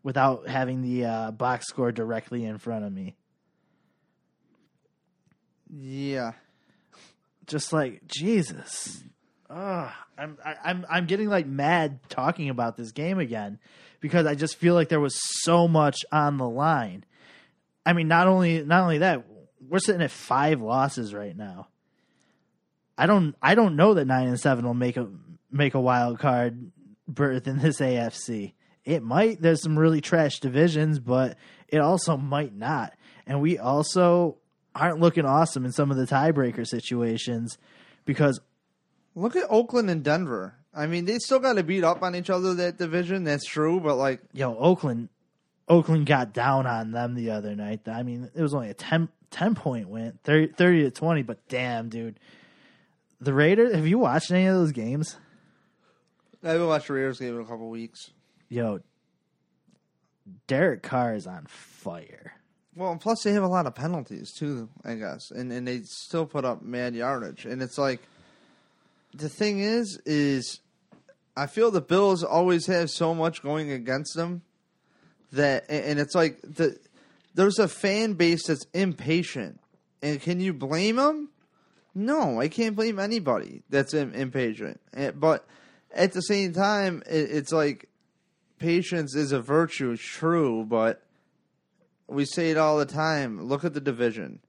[0.01, 3.15] without having the uh, box score directly in front of me.
[5.69, 6.33] yeah.
[7.45, 9.03] Just like Jesus.
[9.49, 13.59] Ugh, I'm I, I'm I'm getting like mad talking about this game again
[14.03, 17.05] because I just feel like there was so much on the line.
[17.85, 19.25] I mean, not only not only that,
[19.65, 21.69] we're sitting at five losses right now.
[22.97, 25.07] I don't I don't know that nine and seven will make a
[25.49, 26.73] make a wild card
[27.07, 28.51] berth in this AFC.
[28.83, 29.41] It might.
[29.41, 31.37] There's some really trash divisions, but
[31.69, 32.91] it also might not.
[33.25, 34.35] And we also
[34.75, 37.57] aren't looking awesome in some of the tiebreaker situations
[38.03, 38.41] because
[39.15, 40.55] Look at Oakland and Denver.
[40.75, 43.23] I mean, they still got to beat up on each other that division.
[43.23, 45.09] That's true, but like, yo, Oakland
[45.67, 47.87] Oakland got down on them the other night.
[47.87, 51.47] I mean, it was only a 10, 10 point win, 30, 30 to 20, but
[51.47, 52.19] damn, dude.
[53.21, 55.15] The Raiders, have you watched any of those games?
[56.43, 58.11] I haven't watched the Raiders game in a couple weeks.
[58.49, 58.81] Yo,
[60.47, 62.33] Derek Carr is on fire.
[62.75, 65.81] Well, and plus they have a lot of penalties too, I guess, and and they
[65.83, 67.45] still put up mad yardage.
[67.45, 68.01] And it's like,
[69.13, 70.59] the thing is, is
[71.35, 74.41] I feel the Bills always have so much going against them
[75.31, 76.77] that, and it's like the
[77.35, 79.59] there's a fan base that's impatient,
[80.01, 81.29] and can you blame them?
[81.95, 84.79] No, I can't blame anybody that's im- impatient.
[84.93, 85.45] Eh, But
[85.93, 87.89] at the same time, it's like
[88.59, 89.95] patience is a virtue.
[89.97, 91.03] True, but
[92.07, 93.47] we say it all the time.
[93.47, 94.39] Look at the division.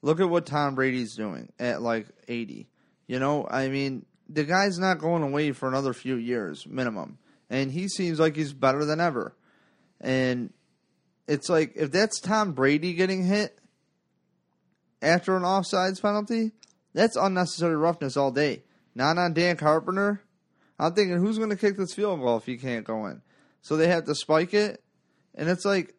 [0.00, 2.68] Look at what Tom Brady's doing at like 80.
[3.06, 7.18] You know, I mean, the guy's not going away for another few years minimum.
[7.50, 9.36] And he seems like he's better than ever.
[10.00, 10.52] And
[11.28, 13.58] it's like if that's Tom Brady getting hit
[15.00, 16.52] after an offsides penalty,
[16.94, 18.62] that's unnecessary roughness all day.
[18.94, 20.22] Not on Dan Carpenter.
[20.78, 23.22] I'm thinking who's going to kick this field goal if he can't go in?
[23.60, 24.82] So they have to spike it.
[25.34, 25.94] And it's like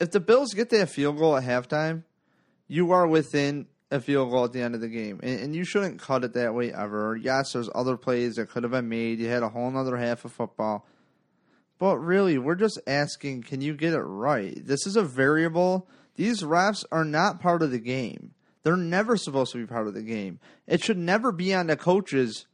[0.00, 2.04] if the Bills get that field goal at halftime,
[2.68, 5.20] you are within a field goal at the end of the game.
[5.22, 7.16] And, and you shouldn't cut it that way ever.
[7.16, 9.18] Yes, there's other plays that could have been made.
[9.18, 10.86] You had a whole other half of football.
[11.78, 14.54] But really, we're just asking can you get it right?
[14.64, 15.88] This is a variable.
[16.16, 18.34] These refs are not part of the game.
[18.62, 20.38] They're never supposed to be part of the game.
[20.66, 22.46] It should never be on the coaches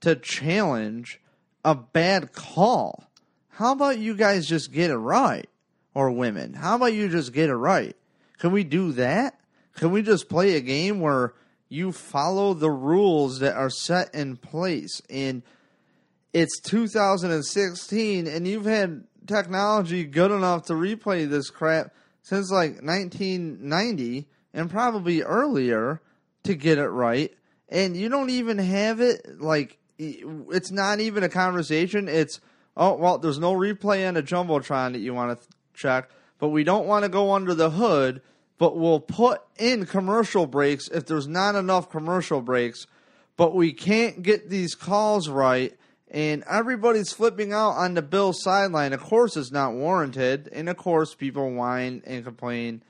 [0.00, 1.20] to challenge
[1.64, 3.04] a bad call.
[3.50, 5.48] How about you guys just get it right?
[5.94, 6.54] Or women?
[6.54, 7.94] How about you just get it right?
[8.38, 9.38] Can we do that?
[9.74, 11.34] Can we just play a game where
[11.68, 15.00] you follow the rules that are set in place?
[15.08, 15.42] And
[16.32, 24.26] it's 2016 and you've had technology good enough to replay this crap since like 1990
[24.54, 26.00] and probably earlier
[26.44, 27.32] to get it right
[27.68, 32.40] and you don't even have it like it's not even a conversation it's
[32.76, 36.64] oh well there's no replay on a jumbotron that you want to check but we
[36.64, 38.20] don't want to go under the hood
[38.62, 42.86] but we'll put in commercial breaks if there's not enough commercial breaks
[43.36, 45.76] but we can't get these calls right
[46.12, 48.92] and everybody's flipping out on the Bills sideline.
[48.92, 52.82] Of course, it's not warranted, and of course, people whine and complain,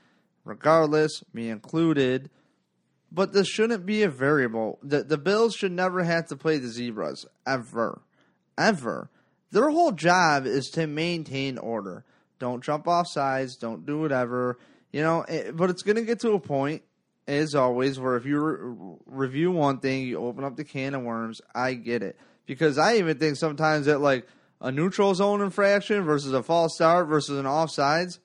[0.43, 2.29] regardless, me included.
[3.11, 4.77] But this shouldn't be a variable.
[4.83, 8.01] The the Bills should never have to play the zebras ever,
[8.57, 9.09] ever.
[9.51, 12.03] Their whole job is to maintain order.
[12.39, 13.55] Don't jump off sides.
[13.55, 14.57] Don't do whatever.
[14.93, 16.83] You know, eh, but it's going to get to a point,
[17.27, 21.01] as always, where if you re- review one thing, you open up the can of
[21.01, 21.41] worms.
[21.53, 24.27] I get it because I even think sometimes that like
[24.61, 28.19] a neutral zone infraction versus a false start versus an offsides.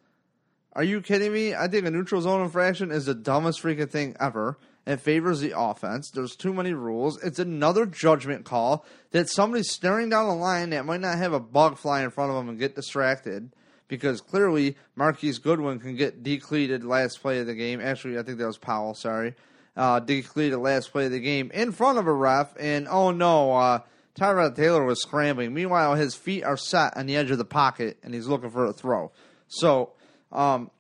[0.74, 1.55] Are you kidding me?
[1.55, 4.59] I think a neutral zone infraction is the dumbest freaking thing ever.
[4.86, 6.11] It favors the offense.
[6.11, 7.22] There's too many rules.
[7.22, 11.40] It's another judgment call that somebody's staring down the line that might not have a
[11.40, 13.51] bug fly in front of them and get distracted
[13.89, 17.80] because clearly Marquise Goodwin can get decleated last play of the game.
[17.80, 18.95] Actually, I think that was Powell.
[18.95, 19.34] Sorry,
[19.76, 23.53] uh, decleated last play of the game in front of a ref, and oh no,
[23.55, 23.80] uh,
[24.18, 25.55] Tyrod Taylor was scrambling.
[25.55, 28.66] Meanwhile, his feet are set on the edge of the pocket, and he's looking for
[28.66, 29.11] a throw.
[29.49, 29.93] So,
[30.32, 30.70] um,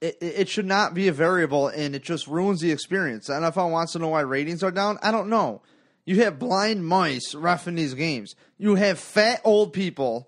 [0.00, 3.26] it, it should not be a variable, and it just ruins the experience.
[3.26, 4.98] The NFL wants to know why ratings are down.
[5.02, 5.62] I don't know.
[6.04, 8.34] You have blind mice refing these games.
[8.56, 10.27] You have fat old people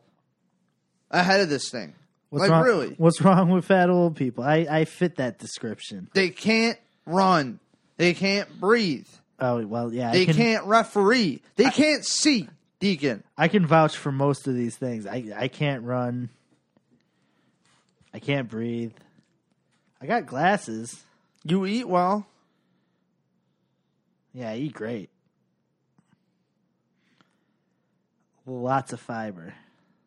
[1.11, 1.95] ahead of this thing.
[2.31, 4.45] What's like wrong, really, What's wrong with fat old people?
[4.45, 6.09] I, I fit that description.
[6.15, 7.59] they can't run.
[7.97, 9.09] They can't breathe.
[9.41, 10.13] Oh well, yeah.
[10.13, 11.43] They can, can't referee.
[11.57, 12.49] They can't see.
[12.79, 13.25] Deacon.
[13.37, 15.07] I can vouch for most of these things.
[15.07, 16.31] I I can't run.
[18.15, 18.93] I can't breathe.
[20.01, 21.03] I got glasses.
[21.45, 22.27] You eat well.
[24.33, 25.11] Yeah, I eat great.
[28.47, 29.55] Lots of fiber.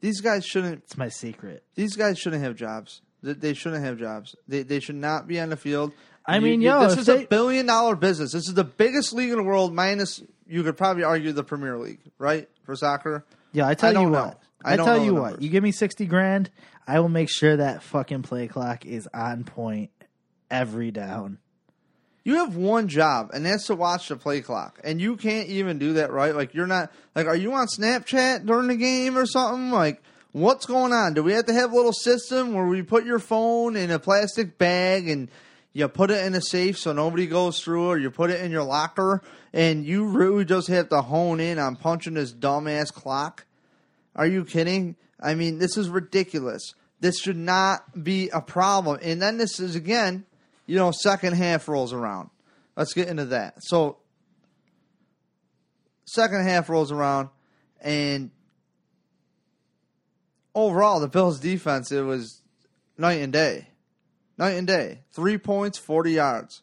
[0.03, 0.83] These guys shouldn't.
[0.83, 1.63] It's my secret.
[1.75, 3.01] These guys shouldn't have jobs.
[3.23, 4.35] They- They shouldn't have jobs.
[4.49, 5.93] They they should not be on the field.
[6.25, 8.33] I You- mean, yo, this if is they- a billion dollar business.
[8.33, 9.73] This is the biggest league in the world.
[9.73, 13.23] Minus, you could probably argue the Premier League, right, for soccer.
[13.53, 14.25] Yeah, I tell I don't you know.
[14.25, 14.39] what.
[14.65, 15.27] I I, don't tell know you the what.
[15.31, 15.43] numbers.
[15.45, 16.49] You give me sixty grand,
[16.85, 19.91] I will make sure that fucking play clock is on point
[20.51, 21.37] every down.
[22.25, 25.77] You have one job, and that's to watch the play clock, and you can't even
[25.77, 26.33] do that right.
[26.33, 29.71] Like you're not like, are you on Snapchat during the game or something?
[29.71, 30.01] Like,
[30.31, 31.13] what's going on?
[31.13, 33.99] Do we have to have a little system where we put your phone in a
[33.99, 35.29] plastic bag and
[35.73, 38.51] you put it in a safe so nobody goes through, or you put it in
[38.51, 39.21] your locker,
[39.51, 43.45] and you really just have to hone in on punching this dumbass clock?
[44.15, 44.95] Are you kidding?
[45.19, 46.73] I mean, this is ridiculous.
[47.01, 48.99] This should not be a problem.
[49.01, 50.25] And then this is again,
[50.65, 52.29] you know, second half rolls around.
[52.75, 53.55] Let's get into that.
[53.59, 53.97] So,
[56.05, 57.29] second half rolls around,
[57.81, 58.31] and
[60.55, 62.41] overall, the Bills' defense it was
[62.97, 63.67] night and day,
[64.37, 65.01] night and day.
[65.11, 66.61] Three points, forty yards.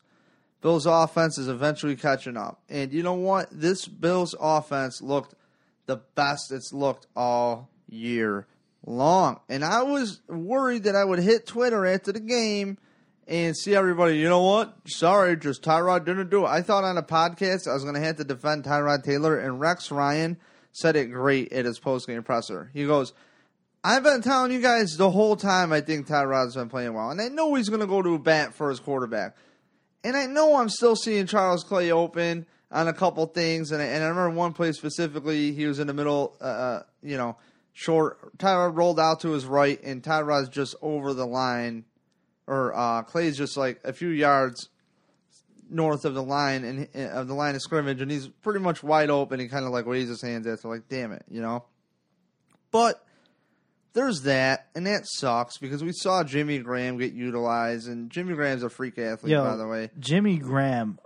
[0.61, 3.49] Bills' offense is eventually catching up, and you know what?
[3.51, 5.35] This Bills' offense looked
[5.87, 8.47] the best it's looked all year
[8.87, 9.41] long.
[9.49, 12.79] And I was worried that I would hit Twitter after the game
[13.31, 14.77] and see everybody, you know what?
[14.87, 16.49] Sorry, just Tyrod didn't do it.
[16.49, 19.61] I thought on a podcast I was going to have to defend Tyrod Taylor, and
[19.61, 20.37] Rex Ryan
[20.73, 22.71] said it great at his postgame presser.
[22.75, 23.13] He goes,
[23.85, 27.21] I've been telling you guys the whole time I think Tyrod's been playing well, and
[27.21, 29.37] I know he's going to go to a bat for his quarterback.
[30.03, 33.87] And I know I'm still seeing Charles Clay open on a couple things, and I,
[33.87, 35.53] and I remember one play specifically.
[35.53, 37.37] He was in the middle, uh, uh, you know,
[37.73, 38.37] short.
[38.39, 41.85] Tyrod rolled out to his right, and Tyrod's just over the line,
[42.51, 44.69] or uh, Clay's just like a few yards
[45.71, 48.83] north of the line and uh, of the line of scrimmage, and he's pretty much
[48.83, 49.39] wide open.
[49.39, 51.65] He kind of like waves his hands after, like, damn it, you know.
[52.73, 53.05] But
[53.93, 58.65] there's that, and that sucks because we saw Jimmy Graham get utilized, and Jimmy Graham's
[58.65, 59.91] a freak athlete, Yo, by the way.
[60.01, 60.99] Jimmy Graham,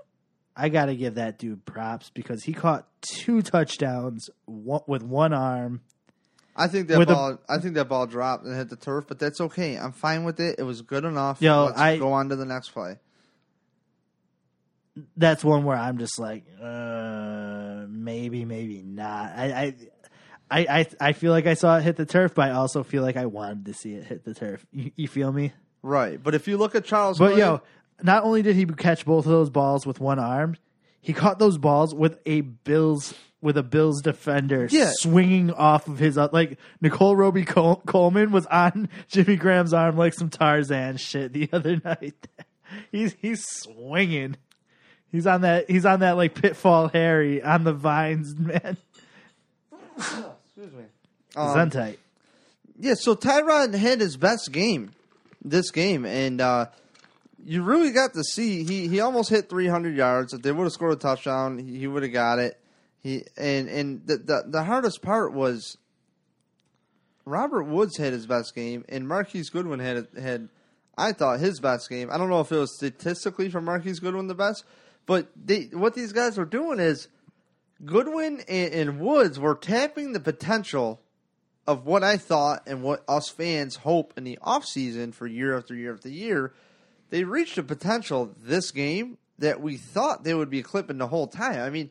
[0.57, 5.34] I got to give that dude props because he caught two touchdowns one, with one
[5.34, 5.82] arm.
[6.57, 7.39] I think that With ball.
[7.49, 9.77] I think that ball dropped and hit the turf, but that's okay.
[9.77, 10.57] I'm fine with it.
[10.59, 11.43] It was good enough.
[11.43, 12.99] Yo, Let's I- go on to the next play.
[15.17, 19.33] That's one where I'm just like, uh, maybe, maybe not.
[19.37, 19.75] I,
[20.49, 23.03] I, I, I, feel like I saw it hit the turf, but I also feel
[23.03, 24.65] like I wanted to see it hit the turf.
[24.71, 25.53] You, you feel me?
[25.83, 27.61] Right, but if you look at Charles, But yo,
[28.05, 30.57] not only did he catch both of those balls with one arm,
[31.05, 34.91] he caught those balls with a Bills with a Bills defender Yeah.
[34.95, 39.97] swinging off of his uh, like Nickell Robey Col- Coleman was on Jimmy Graham's arm
[39.99, 42.27] like some Tarzan shit the other night.
[42.91, 44.37] he's he's swinging.
[45.13, 45.71] He's on that.
[45.71, 48.77] He's on that like Pitfall Harry on the vines, man.
[49.97, 50.85] excuse me.
[51.37, 51.99] On tight.
[52.79, 54.93] Yeah, so Tyrod had his best game
[55.45, 56.67] this game, and uh,
[57.45, 60.32] you really got to see he, he almost hit 300 yards.
[60.32, 62.59] If they would have scored a touchdown, he, he would have got it.
[63.03, 65.76] He and and the, the the hardest part was
[67.26, 70.49] Robert Woods had his best game, and Marquise Goodwin had had
[70.97, 72.09] I thought his best game.
[72.11, 74.64] I don't know if it was statistically for Marquise Goodwin the best,
[75.07, 77.09] but they, what these guys were doing is
[77.84, 81.01] Goodwin and, and Woods were tapping the potential
[81.66, 85.74] of what I thought and what us fans hope in the offseason for year after
[85.74, 86.53] year after year.
[87.11, 91.27] They reached a potential this game that we thought they would be clipping the whole
[91.27, 91.61] time.
[91.61, 91.91] I mean,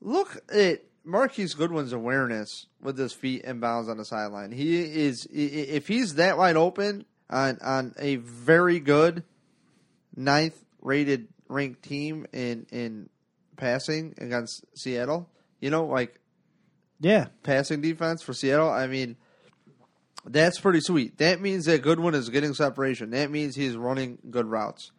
[0.00, 4.52] look at Marquise Goodwin's awareness with his feet inbounds on the sideline.
[4.52, 9.24] He is if he's that wide open on on a very good
[10.14, 13.08] ninth rated ranked team in in
[13.56, 15.28] passing against Seattle.
[15.60, 16.20] You know, like
[17.00, 18.70] Yeah, passing defense for Seattle.
[18.70, 19.16] I mean,
[20.24, 21.18] that's pretty sweet.
[21.18, 23.10] That means that Goodwin is getting separation.
[23.10, 24.90] That means he's running good routes.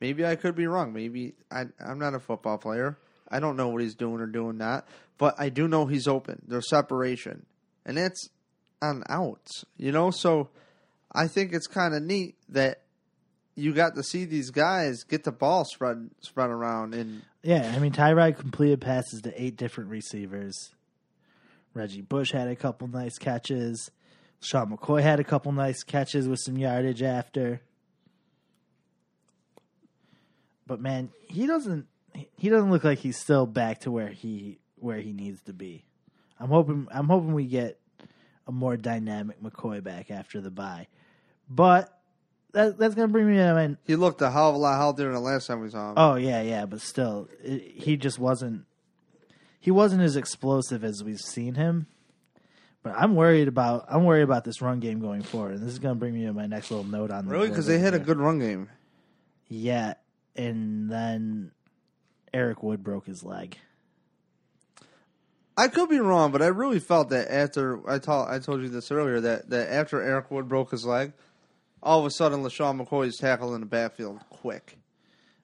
[0.00, 0.92] Maybe I could be wrong.
[0.92, 2.98] Maybe I, I'm not a football player.
[3.28, 4.86] I don't know what he's doing or doing not,
[5.18, 6.42] but I do know he's open.
[6.46, 7.46] There's separation,
[7.84, 8.28] and that's
[8.82, 9.64] on outs.
[9.76, 10.50] You know, so
[11.12, 12.82] I think it's kind of neat that
[13.56, 17.78] you got to see these guys get the ball spread spread around and Yeah, I
[17.78, 20.74] mean Tyrod completed passes to eight different receivers.
[21.74, 23.90] Reggie Bush had a couple nice catches.
[24.40, 27.60] Sean McCoy had a couple nice catches with some yardage after.
[30.66, 31.86] But man, he doesn't
[32.36, 35.84] he doesn't look like he's still back to where he where he needs to be.
[36.38, 37.78] I'm hoping I'm hoping we get
[38.46, 40.88] a more dynamic McCoy back after the bye.
[41.48, 41.92] But
[42.52, 44.78] that, that's going to bring me to my he looked a hell of a lot
[44.78, 45.94] healthier than the last time we saw him.
[45.96, 48.64] Oh yeah, yeah, but still, it, he just wasn't.
[49.60, 51.86] He wasn't as explosive as we've seen him.
[52.86, 55.80] But I'm worried about I'm worried about this run game going forward, and this is
[55.80, 57.48] going to bring me to my next little note on really?
[57.48, 58.68] Because they had a good run game.
[59.48, 59.94] yeah,
[60.36, 61.50] and then
[62.32, 63.58] Eric Wood broke his leg.
[65.56, 68.68] I could be wrong, but I really felt that after I told I told you
[68.68, 71.12] this earlier that, that after Eric Wood broke his leg,
[71.82, 74.78] all of a sudden LeSean McCoy's tackle in the backfield quick,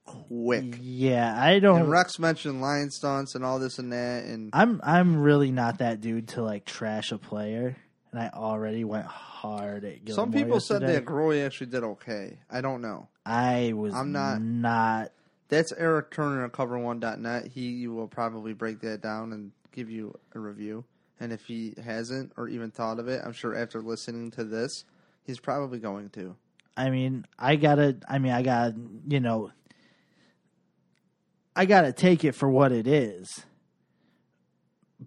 [0.05, 0.76] quick.
[0.80, 1.82] Yeah, I don't.
[1.82, 5.78] And Rex mentioned line stunts and all this and that, and I'm I'm really not
[5.78, 7.76] that dude to like trash a player,
[8.11, 12.38] and I already went hard at Gilmore some people said that Groy actually did okay.
[12.50, 13.09] I don't know.
[13.26, 15.12] I was I'm not- not
[15.48, 17.46] That's Eric Turner at cover1.net.
[17.48, 20.84] He will probably break that down and give you a review.
[21.20, 24.84] And if he hasn't or even thought of it, I'm sure after listening to this,
[25.24, 26.34] he's probably going to.
[26.76, 27.96] I mean, I gotta.
[28.09, 28.74] I mean, I gotta.
[29.07, 29.53] You know,
[31.55, 33.44] I gotta take it for what it is.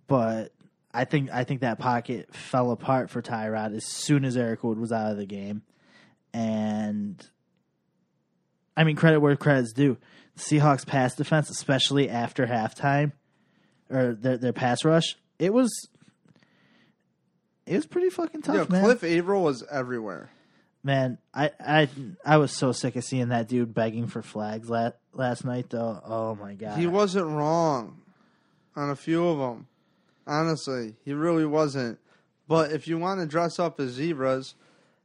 [0.08, 0.52] But
[0.94, 4.78] I think I think that pocket fell apart for Tyrod as soon as Eric Wood
[4.78, 5.62] was out of the game,
[6.34, 7.26] and
[8.78, 9.98] I mean, credit where credit's due.
[10.36, 13.14] The Seahawks pass defense, especially after halftime,
[13.90, 15.90] or their their pass rush, it was.
[17.66, 18.84] It was pretty fucking tough, Yeah, man.
[18.84, 20.30] Cliff Avril was everywhere.
[20.86, 21.90] Man, I, I
[22.24, 25.72] I was so sick of seeing that dude begging for flags last last night.
[25.72, 28.02] Though, oh my god, He wasn't wrong
[28.76, 29.66] on a few of them.
[30.28, 31.98] Honestly, he really wasn't.
[32.48, 34.54] But if you want to dress up as zebras,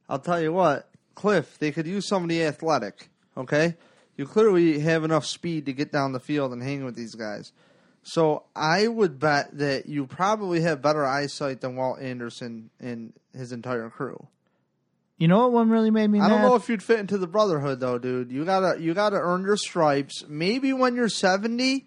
[0.07, 3.09] I'll tell you what, Cliff, they could use somebody athletic.
[3.35, 3.76] Okay,
[4.18, 7.53] you clearly have enough speed to get down the field and hang with these guys.
[8.03, 13.51] So I would bet that you probably have better eyesight than Walt Anderson and his
[13.51, 14.26] entire crew.
[15.21, 16.29] You know what one really made me I mad?
[16.31, 18.33] don't know if you'd fit into the brotherhood though, dude.
[18.33, 20.25] You gotta you gotta earn your stripes.
[20.27, 21.87] Maybe when you're seventy,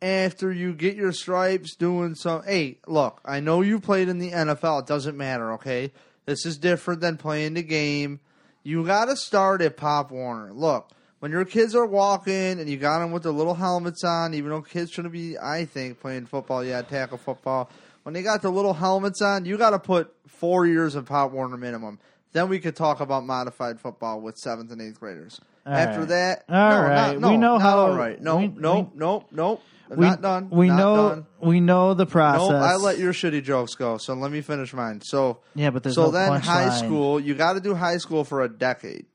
[0.00, 2.42] after you get your stripes, doing some.
[2.44, 4.80] Hey, look, I know you played in the NFL.
[4.80, 5.92] It doesn't matter, okay?
[6.24, 8.18] This is different than playing the game.
[8.62, 10.50] You gotta start at Pop Warner.
[10.50, 14.32] Look, when your kids are walking and you got them with their little helmets on,
[14.32, 16.64] even though kids shouldn't be, I think, playing football.
[16.64, 17.70] Yeah, tackle football.
[18.04, 21.30] When they got the little helmets on, you got to put four years of Pop
[21.32, 21.98] Warner minimum.
[22.32, 25.40] Then we could talk about modified football with seventh and eighth graders.
[25.66, 26.08] All After right.
[26.08, 26.94] that, All no, right.
[27.12, 29.60] not- no, We know how- All right, no, we- no, we- no, no.
[29.90, 30.50] I'm we, not done.
[30.50, 31.26] We not know Done.
[31.40, 32.50] we know the process.
[32.50, 33.96] No, I let your shitty jokes go.
[33.96, 35.00] So let me finish mine.
[35.00, 36.78] So Yeah, but there's so no then high punchline.
[36.84, 39.06] school, you got to do high school for a decade.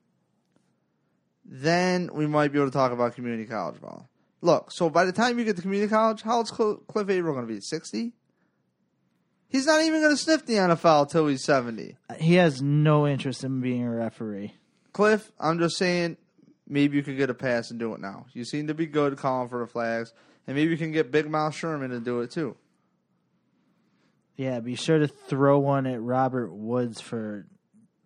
[1.44, 4.08] Then we might be able to talk about community college ball.
[4.40, 7.34] Look, so by the time you get to community college, how old's Cl- Cliff Avril
[7.34, 7.60] going to be?
[7.60, 8.12] Sixty.
[9.54, 11.94] He's not even going to sniff the NFL until he's seventy.
[12.18, 14.52] He has no interest in being a referee.
[14.92, 16.16] Cliff, I'm just saying,
[16.66, 18.26] maybe you could get a pass and do it now.
[18.32, 20.12] You seem to be good calling for the flags,
[20.48, 22.56] and maybe you can get Big Mouth Sherman to do it too.
[24.36, 27.46] Yeah, be sure to throw one at Robert Woods for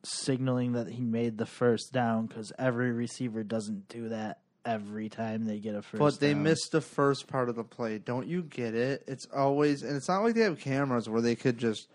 [0.04, 5.46] signaling that he made the first down because every receiver doesn't do that every time
[5.46, 5.98] they get a first.
[5.98, 6.42] But they down.
[6.42, 7.98] missed the first part of the play.
[7.98, 9.02] Don't you get it?
[9.06, 11.88] It's always, and it's not like they have cameras where they could just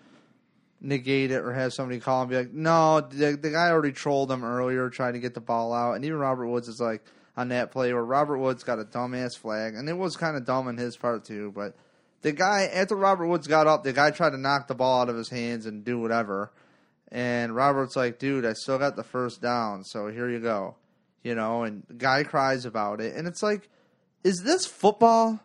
[0.81, 4.29] negate it or have somebody call and be like, no, the, the guy already trolled
[4.29, 5.93] them earlier trying to get the ball out.
[5.93, 7.03] And even Robert Woods is like
[7.37, 9.75] on that play where Robert Woods got a dumbass flag.
[9.75, 11.51] And it was kind of dumb on his part too.
[11.55, 11.75] But
[12.21, 15.09] the guy, after Robert Woods got up, the guy tried to knock the ball out
[15.09, 16.51] of his hands and do whatever.
[17.11, 19.83] And Robert's like, dude, I still got the first down.
[19.83, 20.75] So here you go.
[21.23, 23.15] You know, and the guy cries about it.
[23.15, 23.69] And it's like,
[24.23, 25.39] is this football?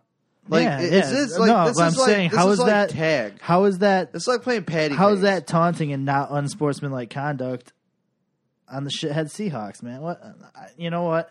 [0.49, 1.11] Like, yeah, is yeah.
[1.11, 2.91] this like, no, this but is I'm like, saying this how is is like that
[2.91, 3.41] tag?
[3.41, 4.11] How is that?
[4.15, 4.95] It's like playing patty.
[4.95, 5.23] How is cakes.
[5.23, 7.73] that taunting and not unsportsmanlike conduct
[8.71, 10.01] on the shithead Seahawks, man?
[10.01, 10.21] What
[10.77, 11.29] you know what?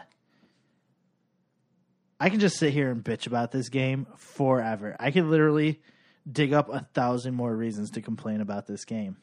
[2.20, 4.96] I can just sit here and bitch about this game forever.
[5.00, 5.82] I could literally
[6.30, 9.18] dig up a thousand more reasons to complain about this game.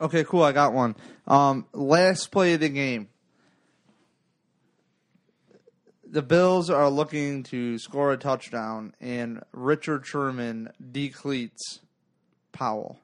[0.00, 0.42] Okay, cool.
[0.42, 0.94] I got one.
[1.26, 3.08] Um, last play of the game.
[6.16, 11.80] The Bills are looking to score a touchdown, and Richard Sherman decleats
[12.52, 13.00] Powell.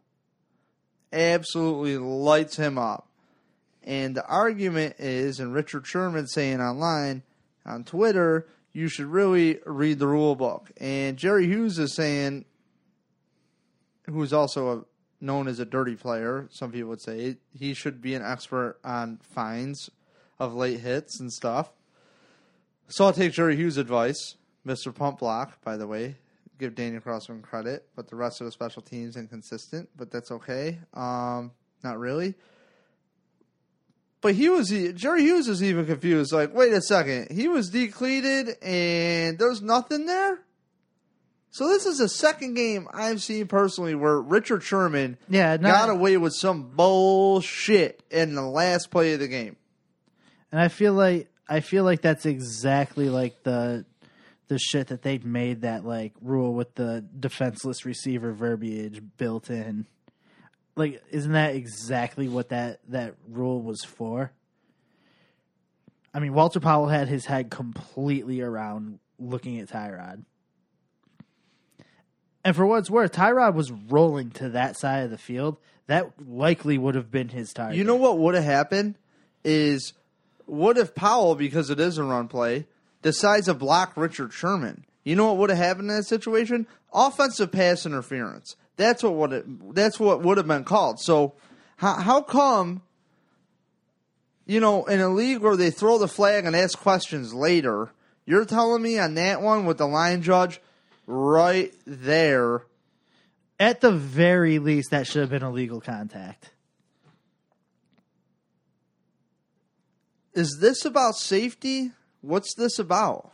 [1.12, 3.06] Absolutely lights him up.
[3.82, 7.22] And the argument is, and Richard Sherman saying online
[7.66, 10.70] on Twitter, you should really read the rule book.
[10.78, 12.46] And Jerry Hughes is saying,
[14.06, 14.84] who's also a,
[15.22, 19.18] known as a dirty player, some people would say, he should be an expert on
[19.34, 19.90] fines
[20.38, 21.72] of late hits and stuff.
[22.88, 24.94] So I'll take Jerry Hughes' advice, Mr.
[24.94, 26.16] Pump Block, by the way.
[26.58, 30.78] Give Daniel Crossman credit, but the rest of the special teams inconsistent, but that's okay.
[30.94, 31.50] Um,
[31.82, 32.34] not really.
[34.20, 36.32] But he was Jerry Hughes is even confused.
[36.32, 40.38] Like, wait a second, he was decleated and there's nothing there.
[41.50, 45.90] So this is the second game I've seen personally where Richard Sherman Yeah, no- got
[45.90, 49.56] away with some bullshit in the last play of the game.
[50.52, 53.84] And I feel like I feel like that's exactly like the
[54.48, 59.86] the shit that they've made that like rule with the defenseless receiver verbiage built in.
[60.76, 64.32] Like, isn't that exactly what that that rule was for?
[66.14, 70.24] I mean, Walter Powell had his head completely around looking at Tyrod.
[72.44, 75.58] And for what it's worth, Tyrod was rolling to that side of the field.
[75.86, 77.76] That likely would have been his target.
[77.76, 78.96] You know what would have happened
[79.44, 79.92] is
[80.46, 82.66] what if Powell, because it is a run play,
[83.02, 84.84] decides to block Richard Sherman?
[85.04, 86.66] You know what would have happened in that situation?
[86.92, 88.56] Offensive pass interference.
[88.76, 91.00] That's what would that's what would have been called.
[91.00, 91.34] So
[91.76, 92.82] how how come
[94.46, 97.92] you know in a league where they throw the flag and ask questions later,
[98.24, 100.60] you're telling me on that one with the line judge
[101.06, 102.62] right there
[103.58, 106.50] At the very least, that should have been a legal contact.
[110.34, 111.92] Is this about safety?
[112.20, 113.32] What's this about?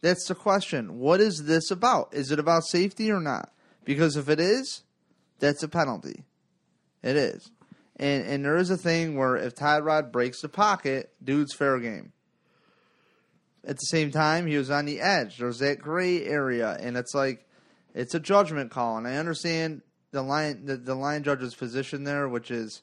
[0.00, 0.98] That's the question.
[0.98, 2.14] What is this about?
[2.14, 3.52] Is it about safety or not?
[3.84, 4.82] Because if it is,
[5.38, 6.24] that's a penalty.
[7.02, 7.50] It is.
[7.96, 12.12] And and there is a thing where if Tyrod breaks the pocket, dude's fair game.
[13.64, 15.38] At the same time, he was on the edge.
[15.38, 17.46] There's that gray area, and it's like
[17.94, 18.98] it's a judgment call.
[18.98, 22.82] And I understand the line the, the line judge's position there, which is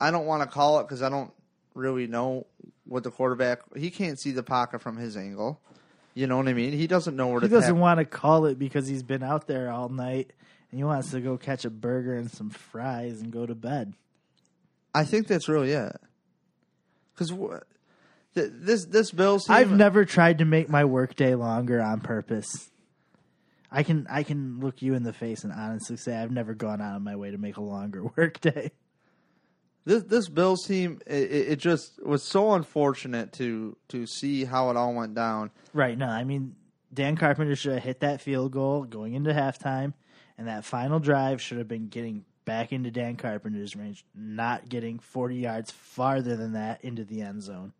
[0.00, 1.32] I don't want to call it because I don't
[1.80, 2.46] really know
[2.84, 3.60] what the quarterback.
[3.76, 5.60] He can't see the pocket from his angle.
[6.14, 6.72] You know what I mean?
[6.72, 7.54] He doesn't know where He to.
[7.54, 7.80] doesn't tap.
[7.80, 10.32] want to call it because he's been out there all night
[10.70, 13.94] and he wants to go catch a burger and some fries and go to bed.
[14.94, 15.96] I think that's really it.
[17.14, 17.30] Because
[18.34, 22.70] th- this this Bills team, I've never tried to make my workday longer on purpose.
[23.70, 26.80] I can I can look you in the face and honestly say I've never gone
[26.80, 28.72] out of my way to make a longer workday.
[29.84, 34.76] This this Bills team it, it just was so unfortunate to to see how it
[34.76, 35.50] all went down.
[35.72, 35.96] Right.
[35.96, 36.56] No, I mean
[36.92, 39.94] Dan Carpenter should have hit that field goal going into halftime,
[40.36, 44.98] and that final drive should have been getting back into Dan Carpenter's range, not getting
[44.98, 47.72] forty yards farther than that into the end zone.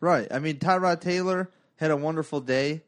[0.00, 0.26] Right.
[0.30, 2.82] I mean, Tyrod Taylor had a wonderful day.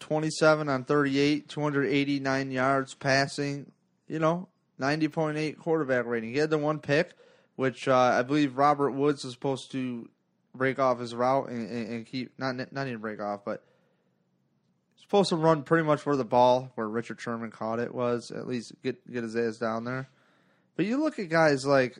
[0.00, 3.70] 27 on 38, 289 yards passing,
[4.08, 4.48] you know,
[4.80, 6.32] 90.8 quarterback rating.
[6.32, 7.12] He had the one pick,
[7.60, 10.08] which uh, I believe Robert Woods was supposed to
[10.54, 13.62] break off his route and, and, and keep, not, not even break off, but
[14.96, 18.48] supposed to run pretty much where the ball, where Richard Sherman caught it, was, at
[18.48, 20.08] least get, get his ass down there.
[20.74, 21.98] But you look at guys like,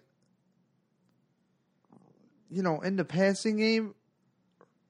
[2.51, 3.95] you know, in the passing game,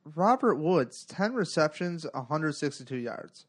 [0.04, 3.44] Robert Woods, 10 receptions, 162 yards.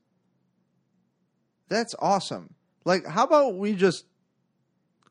[1.69, 2.55] That's awesome.
[2.83, 4.05] Like, how about we just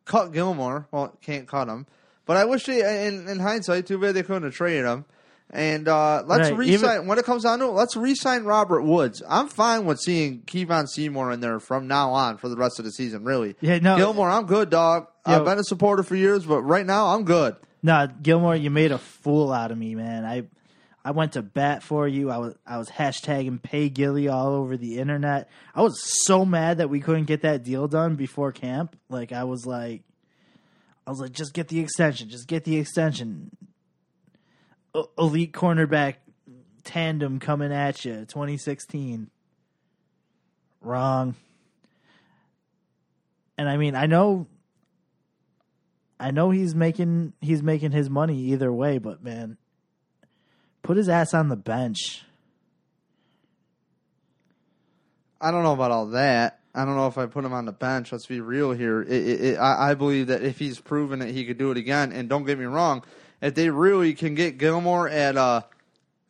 [0.06, 0.88] cut Gilmore?
[0.90, 1.86] Well, can't cut him.
[2.30, 5.04] But I wish they, in, in hindsight, too bad they couldn't have traded him.
[5.52, 8.82] And uh, let's Right, re-sign, even- when it comes down to it, let's re-sign Robert
[8.82, 9.20] Woods.
[9.28, 12.84] I'm fine with seeing Kevon Seymour in there from now on for the rest of
[12.84, 13.56] the season, really.
[13.60, 15.08] Yeah, no- Gilmore, I'm good, dog.
[15.26, 15.34] Yo.
[15.40, 17.56] I've been a supporter for years, but right now, I'm good.
[17.82, 20.24] No, Gilmore, you made a fool out of me, man.
[20.24, 20.44] I
[21.04, 22.30] I went to bat for you.
[22.30, 25.48] I was I was hashtagging pay Gilly all over the internet.
[25.74, 28.94] I was so mad that we couldn't get that deal done before camp.
[29.08, 30.02] Like I was like
[31.06, 33.56] I was like, just get the extension, just get the extension.
[34.96, 36.16] E- elite cornerback
[36.84, 39.30] tandem coming at you, 2016.
[40.82, 41.34] Wrong.
[43.58, 44.46] And I mean, I know
[46.20, 49.56] I know he's making he's making his money either way, but man,
[50.82, 52.22] put his ass on the bench.
[55.40, 56.59] I don't know about all that.
[56.74, 58.12] I don't know if I put him on the bench.
[58.12, 59.02] Let's be real here.
[59.02, 61.76] It, it, it, I, I believe that if he's proven that he could do it
[61.76, 63.02] again, and don't get me wrong,
[63.40, 65.64] if they really can get Gilmore at a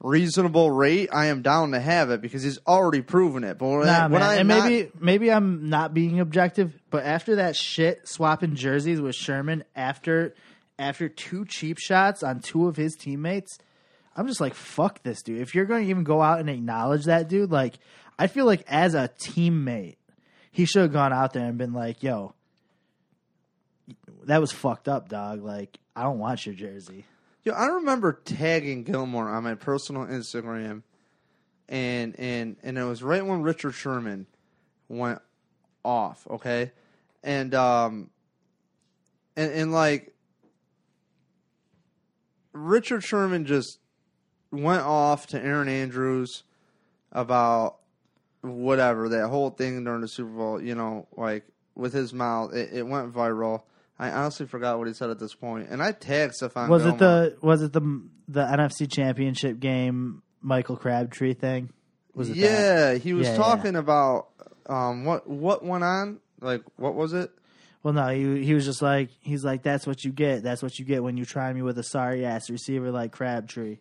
[0.02, 3.58] reasonable rate, I am down to have it because he's already proven it.
[3.58, 4.22] But when, I, Nah, when.
[4.22, 8.54] I am and not- maybe maybe I'm not being objective, but after that shit swapping
[8.54, 10.34] jerseys with Sherman after
[10.78, 13.58] after two cheap shots on two of his teammates,
[14.16, 15.42] I'm just like, fuck this dude.
[15.42, 17.74] If you're going to even go out and acknowledge that dude, like,
[18.18, 19.96] I feel like as a teammate,
[20.50, 22.34] he should have gone out there and been like, yo,
[24.24, 25.42] that was fucked up, dog.
[25.42, 27.04] Like, I don't want your jersey.
[27.42, 30.82] Yo, I remember tagging Gilmore on my personal Instagram,
[31.68, 34.26] and and and it was right when Richard Sherman
[34.88, 35.20] went
[35.84, 36.26] off.
[36.28, 36.72] Okay,
[37.22, 38.10] and um,
[39.36, 40.14] and and like
[42.52, 43.78] Richard Sherman just
[44.50, 46.42] went off to Erin Andrews
[47.12, 47.79] about
[48.42, 50.62] whatever that whole thing during the Super Bowl.
[50.62, 53.62] You know, like with his mouth, it, it went viral.
[53.98, 56.68] I honestly forgot what he said at this point, and I tagged Stephon.
[56.68, 56.96] Was Gilmore.
[56.96, 56.98] it
[57.40, 61.70] the was it the the NFC Championship game Michael Crabtree thing?
[62.14, 62.40] Was it that?
[62.40, 63.38] yeah, he was Yeah, yeah.
[63.38, 64.28] talking about
[64.66, 66.20] um, what what went on.
[66.40, 67.30] Like, what was it?
[67.82, 70.42] Well, no, he he was just like he's like that's what you get.
[70.42, 73.78] That's what you get when you try me with a sorry ass receiver like Crabtree.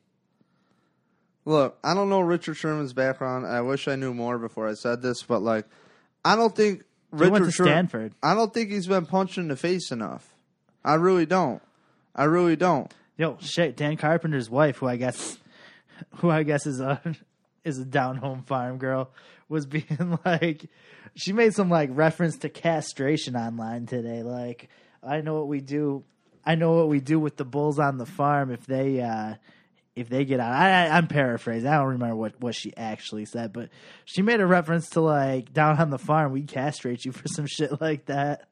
[1.49, 3.47] Look, I don't know Richard Sherman's background.
[3.47, 5.65] I wish I knew more before I said this, but like,
[6.23, 8.13] I don't think He Richard went to Stanford.
[8.21, 10.35] I don't think he's been punched in the face enough.
[10.85, 11.59] I really don't.
[12.15, 12.93] I really don't.
[13.17, 15.39] Yo, shit, Dan Carpenter's wife, who I guess,
[16.17, 17.01] who I guess is a
[17.63, 19.09] is a down home farm girl,
[19.47, 20.67] was being like,
[21.15, 24.21] she made some like reference to castration online today.
[24.21, 24.69] Like,
[25.01, 26.03] I know what we do.
[26.45, 29.33] I know what we do with the bulls on the farm if they uh
[29.95, 30.51] if they get out.
[30.53, 31.67] I, I I'm paraphrasing.
[31.69, 33.69] I don't remember what what she actually said, but
[34.05, 37.45] she made a reference to like down on the farm we castrate you for some
[37.47, 38.47] shit like that.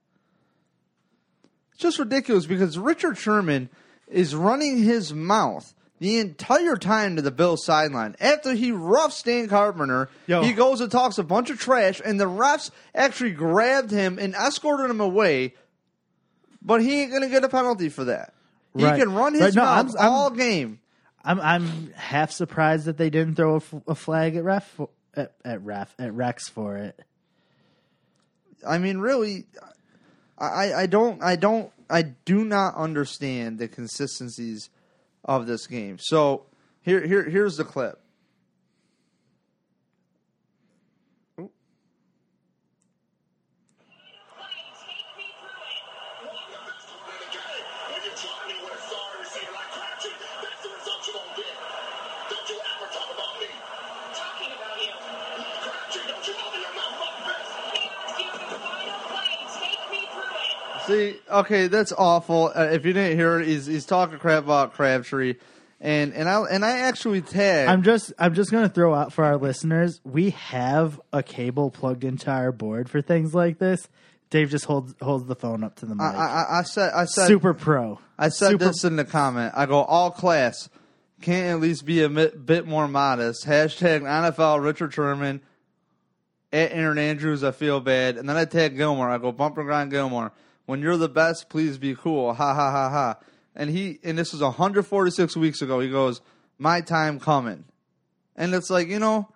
[1.72, 3.70] It's just ridiculous because Richard Sherman
[4.08, 8.16] is running his mouth the entire time to the Bills sideline.
[8.20, 10.44] After he roughs Dan Carpenter, Yo.
[10.44, 14.34] he goes and talks a bunch of trash, and the refs actually grabbed him and
[14.36, 15.56] escorted him away.
[16.62, 18.34] But he ain't gonna get a penalty for that.
[18.76, 20.80] He can run his Right, no, mouth I'm- I'm- all game.
[21.28, 24.80] I'm I'm half surprised that they didn't throw a, f- a flag at ref
[25.14, 26.98] at, at ref at Rex for it.
[28.66, 29.46] I mean, really,
[30.38, 34.70] I, I don't, I don't, I do not understand the consistencies
[35.24, 35.98] of this game.
[36.00, 36.46] So
[36.82, 38.00] here, here, here's the clip.
[60.98, 62.52] See, okay, that's awful.
[62.54, 65.36] Uh, if you didn't hear it, he's he's talking crap about Crabtree,
[65.80, 67.70] and and I and I actually tagged.
[67.70, 70.02] I'm just I'm just gonna throw out for our listeners.
[70.04, 73.88] We have a cable plugged into our board for things like this.
[74.30, 76.04] Dave just holds holds the phone up to the mic.
[76.04, 78.00] I, I, I said I said Super pro.
[78.18, 79.54] I said Super- this in the comment.
[79.56, 80.70] I go all class.
[81.22, 83.46] Can't at least be a mi- bit more modest.
[83.46, 85.42] Hashtag NFL Richard Sherman.
[86.54, 88.16] At Erin Andrews, I feel bad.
[88.18, 89.10] And then I tag Gilmore.
[89.10, 90.32] I go bumper grind Gilmore.
[90.68, 92.34] When you're the best, please be cool.
[92.34, 93.18] Ha ha ha ha.
[93.56, 95.80] And he and this was 146 weeks ago.
[95.80, 96.22] He goes,
[96.60, 97.64] "My time coming,"
[98.36, 99.30] and it's like you know,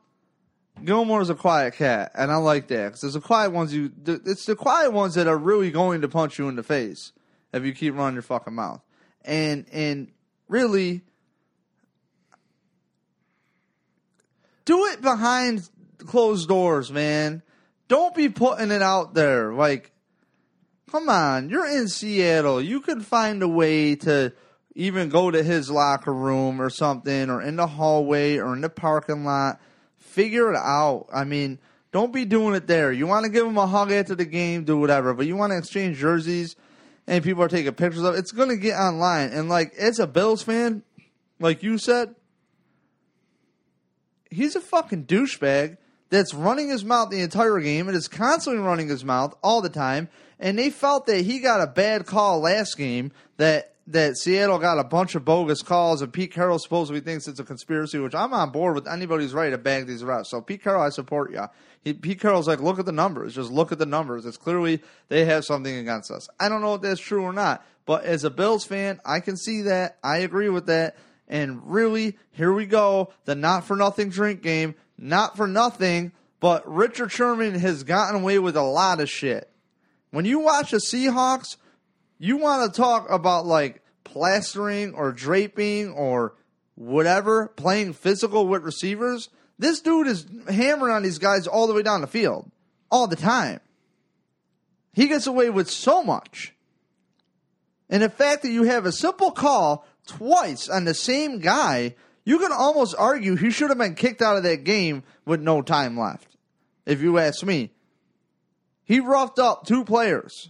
[0.84, 3.74] Gilmore's a quiet cat, and I like that because there's the quiet ones.
[3.74, 7.14] You, it's the quiet ones that are really going to punch you in the face
[7.54, 8.82] if you keep running your fucking mouth.
[9.24, 10.12] And and
[10.50, 11.02] really,
[14.66, 15.70] do it behind
[16.00, 17.42] closed doors, man.
[17.88, 19.54] Don't be putting it out there.
[19.54, 19.91] Like,
[20.92, 22.62] come on, you're in Seattle.
[22.62, 24.34] You could find a way to
[24.76, 28.70] even go to his locker room or something, or in the hallway or in the
[28.70, 29.60] parking lot.
[29.98, 31.08] Figure it out.
[31.14, 31.60] I mean,
[31.92, 32.92] don't be doing it there.
[32.92, 35.52] You want to give him a hug after the game, do whatever, but you want
[35.52, 36.56] to exchange jerseys
[37.08, 39.32] and people are taking pictures of it, it's going to get online.
[39.32, 40.84] And, like, as a Bills fan,
[41.39, 42.16] like you said,
[44.30, 45.78] he's a fucking douchebag
[46.10, 49.70] that's running his mouth the entire game and is constantly running his mouth all the
[49.70, 50.10] time.
[50.42, 54.80] And they felt that he got a bad call last game that that Seattle got
[54.80, 58.34] a bunch of bogus calls and Pete Carroll supposedly thinks it's a conspiracy, which I'm
[58.34, 60.28] on board with anybody who's ready to bag these refs.
[60.28, 61.46] So Pete Carroll, I support you.
[61.84, 63.36] He, Pete Carroll's like, look at the numbers.
[63.36, 64.26] Just look at the numbers.
[64.26, 66.28] It's clearly they have something against us.
[66.39, 69.36] I don't know if that's true or not, but as a Bills fan, I can
[69.36, 69.98] see that.
[70.04, 70.96] I agree with that.
[71.28, 73.14] And really, here we go.
[73.26, 74.76] The not for nothing drink game.
[74.98, 79.51] Not for nothing, but Richard Sherman has gotten away with a lot of shit.
[80.12, 81.57] When you watch the Seahawks,
[82.20, 86.36] you want to talk about like plastering or draping or
[86.76, 89.30] whatever, playing physical with receivers.
[89.57, 92.49] This dude is hammering on these guys all the way down the field,
[92.89, 93.59] all the time.
[94.93, 96.53] He gets away with so much.
[97.89, 101.95] And the fact that you have a simple call twice on the same guy,
[102.26, 105.62] you can almost argue he should have been kicked out of that game with no
[105.62, 106.38] time left.
[106.86, 107.72] If you ask me,
[108.84, 110.50] he roughed up two players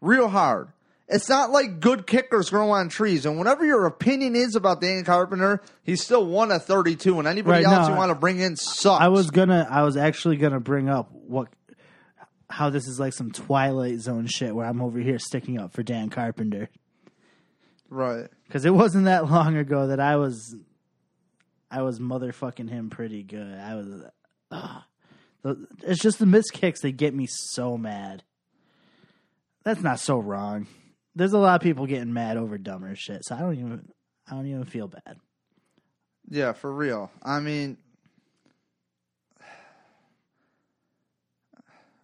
[0.00, 0.68] real hard.
[1.12, 3.26] It's not like good kickers grow on trees.
[3.26, 7.18] And whatever your opinion is about Dan Carpenter, he's still one of 32.
[7.18, 9.02] And anybody Right, else no, you want to bring in sucks.
[9.02, 9.66] I was gonna.
[9.68, 11.48] I was actually gonna bring up what
[12.48, 15.82] how this is like some Twilight Zone shit where I'm over here sticking up for
[15.82, 16.68] Dan Carpenter
[17.88, 18.26] right.
[18.46, 20.56] because it wasn't that long ago that I was
[21.70, 23.56] I was motherfucking him pretty good.
[23.58, 23.88] I was.
[24.50, 24.82] ugh.
[25.44, 28.22] It's just the missed kicks that get me so mad.
[29.64, 30.66] That's not so wrong.
[31.14, 33.88] There's a lot of people getting mad over dumber shit, so I don't even
[34.28, 35.16] I don't even feel bad.
[36.28, 37.10] Yeah, for real.
[37.22, 37.76] I mean,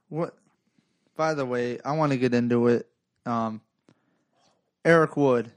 [0.09, 0.35] what?
[1.17, 2.89] By the way, I want to get into it.
[3.25, 3.61] Um,
[4.85, 5.51] Eric Wood,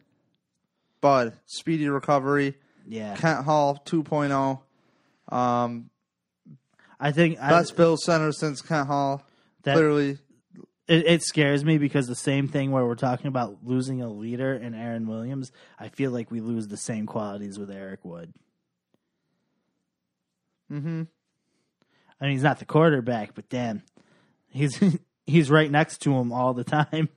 [1.01, 2.55] Bud, speedy recovery.
[2.87, 4.59] Yeah, Kent Hull 2.0.
[5.35, 5.89] Um,
[6.99, 9.23] I think I, best Bill center since Kent Hull.
[9.63, 10.17] that Clearly,
[10.87, 14.53] it, it scares me because the same thing where we're talking about losing a leader
[14.53, 18.33] in Aaron Williams, I feel like we lose the same qualities with Eric Wood.
[20.67, 21.03] hmm
[22.21, 23.83] I mean, he's not the quarterback, but damn,
[24.49, 24.77] he's
[25.25, 27.09] he's right next to him all the time.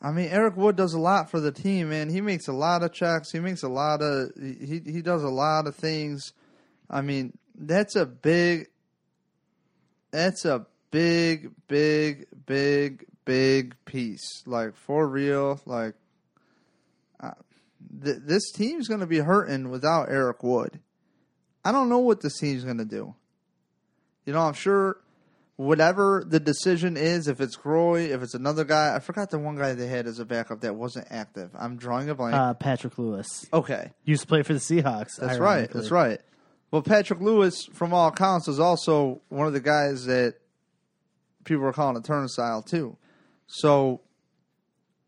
[0.00, 2.10] I mean, Eric Wood does a lot for the team, man.
[2.10, 3.32] He makes a lot of checks.
[3.32, 6.32] He makes a lot of he he does a lot of things.
[6.88, 8.68] I mean, that's a big
[10.10, 14.42] that's a big big big big piece.
[14.46, 15.94] Like for real, like
[17.20, 17.32] uh,
[18.02, 20.80] th- this team's going to be hurting without Eric Wood.
[21.64, 23.14] I don't know what this team's going to do.
[24.24, 24.98] You know, I'm sure
[25.56, 29.56] whatever the decision is, if it's Groy, if it's another guy, I forgot the one
[29.56, 31.50] guy they had as a backup that wasn't active.
[31.58, 32.34] I'm drawing a blank.
[32.34, 35.16] Uh, Patrick Lewis okay, used to play for the Seahawks.
[35.18, 35.70] that's right.
[35.70, 36.20] That's right.
[36.70, 40.34] Well, Patrick Lewis, from all accounts, is also one of the guys that
[41.44, 42.96] people are calling a turnstile too.
[43.46, 44.00] So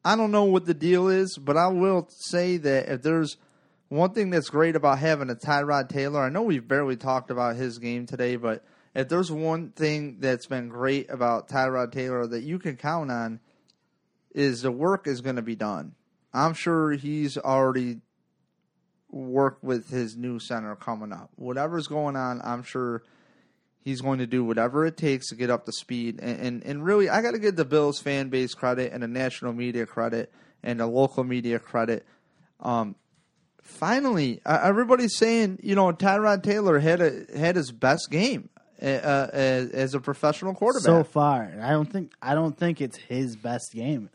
[0.05, 3.37] I don't know what the deal is, but I will say that if there's
[3.89, 7.57] one thing that's great about having a Tyrod Taylor, I know we've barely talked about
[7.57, 12.43] his game today, but if there's one thing that's been great about Tyrod Taylor that
[12.43, 13.41] you can count on,
[14.35, 15.95] is the work is going to be done.
[16.33, 18.01] I'm sure he's already
[19.11, 21.31] worked with his new center coming up.
[21.37, 23.03] Whatever's going on, I'm sure
[23.81, 26.21] he's going to do whatever it takes to get up to speed.
[26.21, 29.09] And and, and really, I got to give the Bills fan base credit and the
[29.09, 30.33] national media credit
[30.63, 32.07] and the local media credit.
[32.61, 32.97] Um,
[33.63, 38.51] finally, everybody's saying you know Tyrod Taylor had a had his best game
[38.81, 40.85] uh, uh, as, as a professional quarterback.
[40.85, 44.11] So far, I don't think I don't think it's his best game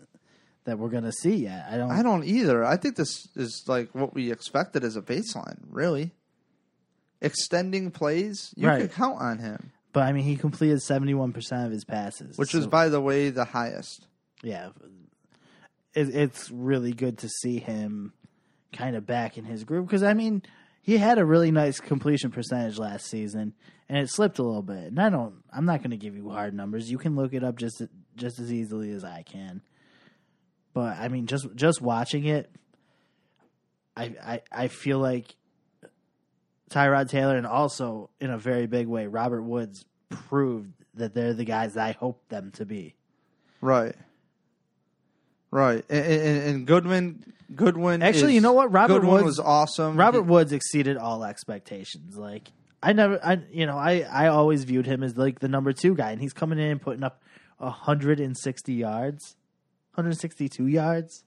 [0.65, 1.65] that we're gonna see yet.
[1.69, 1.91] I don't.
[1.91, 2.63] I don't either.
[2.63, 5.57] I think this is like what we expected as a baseline.
[5.69, 6.11] Really,
[7.21, 8.79] extending plays, you Right.
[8.79, 9.71] can count on him.
[9.91, 12.99] But I mean, he completed seventy one percent of his passes, which is, by the
[13.01, 14.07] way, the highest.
[14.41, 14.69] yeah,
[15.93, 18.13] it, it's really good to see him
[18.71, 20.41] kind of back in his groove because I mean
[20.81, 23.53] he had a really nice completion percentage last season
[23.87, 24.85] and it slipped a little bit.
[24.85, 26.89] And I don't, I'm not going to give you hard numbers.
[26.89, 27.81] You can look it up just
[28.15, 29.61] just as easily as I can.
[30.73, 32.49] But I mean, just just watching it,
[33.95, 35.35] I I, I feel like
[36.69, 41.45] Tyrod Taylor and also in a very big way Robert Woods proved that they're the
[41.45, 42.95] guys I hope them to be.
[43.61, 43.95] Right.
[45.51, 45.85] Right.
[45.89, 48.01] And, and, and Goodwin, Goodwin.
[48.01, 48.71] Actually, is- you know what?
[48.71, 49.95] Robert Goodwin Woods- was awesome.
[49.97, 52.17] Robert He- Woods exceeded all expectations.
[52.17, 52.51] Like
[52.81, 55.93] I never, I you know, I I always viewed him as like the number two
[55.95, 57.21] guy, and he's coming in and putting up
[57.61, 59.35] hundred and sixty yards,
[59.93, 61.23] hundred sixty two yards.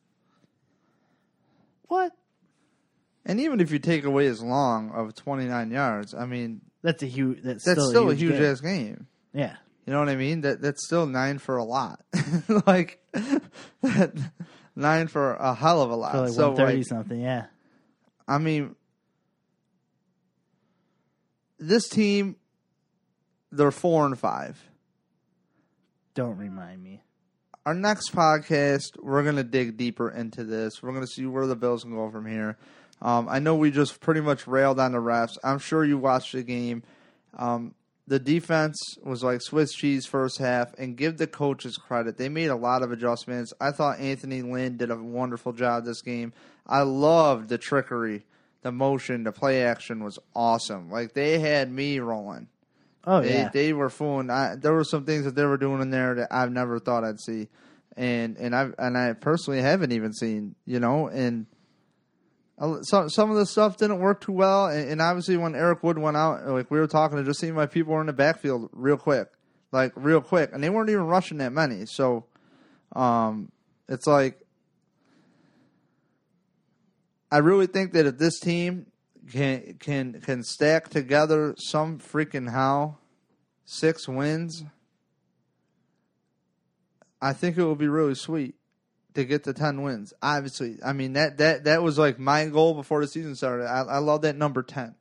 [1.88, 2.12] What?
[3.26, 7.06] and even if you take away his long of 29 yards, I mean, That's a
[7.06, 7.42] huge.
[7.42, 8.44] That's, that's still, still, a a huge game.
[8.44, 9.06] ass game.
[9.34, 10.42] Yeah, You know what I mean?
[10.42, 12.00] That that's still nine for a lot.
[12.66, 13.02] like
[14.76, 16.12] nine for a hell of a lot.
[16.12, 17.20] for like so thirty like, something.
[17.20, 17.46] Yeah,
[18.26, 18.76] I mean,
[21.58, 22.36] this team,
[23.52, 24.58] they're four and five.
[26.14, 27.02] don't remind me.
[27.66, 30.80] Our next podcast, we're gonna dig deeper into this.
[30.80, 32.56] We're gonna see where the Bills can go from here.
[33.02, 35.36] Um, I know we just pretty much railed on the refs.
[35.42, 36.84] I'm sure you watched the game.
[37.36, 37.74] Um,
[38.06, 42.18] the defense was like Swiss cheese first half, and give the coaches credit.
[42.18, 43.52] They made a lot of adjustments.
[43.60, 46.32] I thought Anthony Lynn did a wonderful job this game.
[46.68, 48.26] I loved the trickery,
[48.62, 50.88] the motion, the play action was awesome.
[50.88, 52.46] Like they had me rolling.
[53.06, 54.30] Oh They yeah, they were fooling.
[54.30, 57.04] I, there were some things that they were doing in there that I've never thought
[57.04, 57.48] I'd see,
[57.96, 60.56] and and I and I personally haven't even seen.
[60.64, 61.46] You know, and
[62.82, 64.66] some some of the stuff didn't work too well.
[64.66, 67.56] And, and obviously, when Eric Wood went out, like we were talking, it just seemed
[67.56, 69.28] like people were in the backfield real quick,
[69.70, 71.86] like real quick, and they weren't even rushing that many.
[71.86, 72.24] So,
[72.94, 73.52] um,
[73.88, 74.40] it's like
[77.30, 78.86] I really think that if this team
[79.30, 82.96] can can can stack together some freaking how
[83.64, 84.64] six wins,
[87.20, 88.54] I think it will be really sweet
[89.14, 90.12] to get to ten wins.
[90.22, 93.66] Obviously, I mean that that that was like my goal before the season started.
[93.66, 94.94] I, I love that number ten.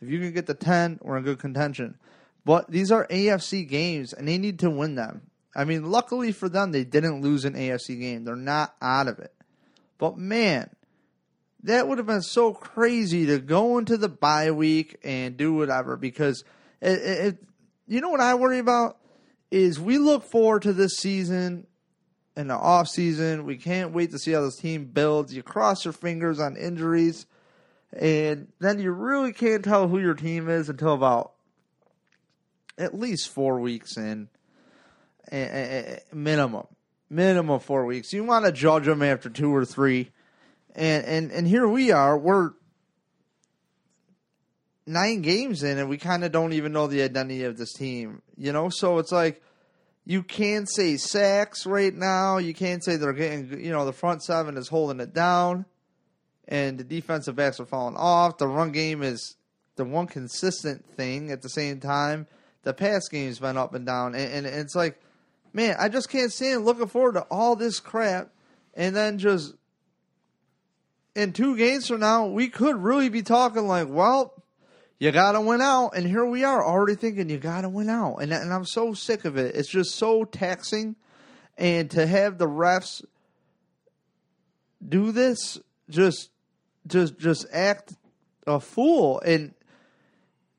[0.00, 1.98] If you can get to ten, we're in good contention.
[2.44, 5.22] But these are AFC games, and they need to win them.
[5.54, 8.24] I mean, luckily for them, they didn't lose an AFC game.
[8.24, 9.32] They're not out of it.
[9.98, 10.70] But man,
[11.62, 15.96] that would have been so crazy to go into the bye week and do whatever
[15.96, 16.44] because
[16.80, 17.38] it, it,
[17.86, 18.98] you know what I worry about
[19.50, 21.66] is we look forward to this season
[22.36, 23.44] and the off season.
[23.44, 25.34] We can't wait to see how this team builds.
[25.34, 27.26] You cross your fingers on injuries,
[27.92, 31.32] and then you really can't tell who your team is until about
[32.78, 34.28] at least four weeks in,
[35.32, 36.66] eh, eh, eh, minimum,
[37.08, 38.12] minimum four weeks.
[38.12, 40.10] You want to judge them after two or three
[40.76, 42.16] and and and here we are.
[42.16, 42.50] We're
[44.86, 48.22] nine games in, and we kind of don't even know the identity of this team.
[48.36, 49.42] You know, so it's like
[50.04, 52.36] you can't say sacks right now.
[52.36, 53.64] You can't say they're getting.
[53.64, 55.64] You know, the front seven is holding it down,
[56.46, 58.36] and the defensive backs are falling off.
[58.36, 59.36] The run game is
[59.76, 61.32] the one consistent thing.
[61.32, 62.26] At the same time,
[62.64, 65.00] the pass game's been up and down, and, and it's like,
[65.54, 68.28] man, I just can't stand looking forward to all this crap,
[68.74, 69.54] and then just
[71.16, 74.34] in two games from now, we could really be talking like, well,
[74.98, 75.92] you got to win out.
[75.96, 78.16] And here we are already thinking you got to win out.
[78.16, 79.56] And, and I'm so sick of it.
[79.56, 80.94] It's just so taxing.
[81.56, 83.02] And to have the refs
[84.86, 85.58] do this,
[85.88, 86.30] just,
[86.86, 87.94] just, just act
[88.46, 89.54] a fool and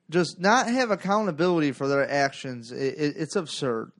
[0.10, 2.72] just not have accountability for their actions.
[2.72, 3.92] It, it, it's absurd.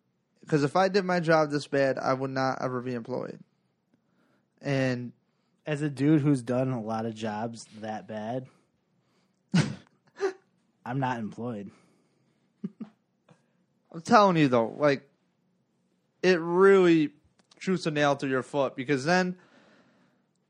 [0.42, 3.38] Because if I did my job this bad, I would not ever be employed.
[4.60, 5.12] And
[5.68, 8.48] As a dude who's done a lot of jobs that bad,
[10.86, 11.70] I'm not employed.
[13.92, 15.08] I'm telling you though, like
[16.24, 17.12] it really
[17.60, 19.36] shoots a nail through your foot because then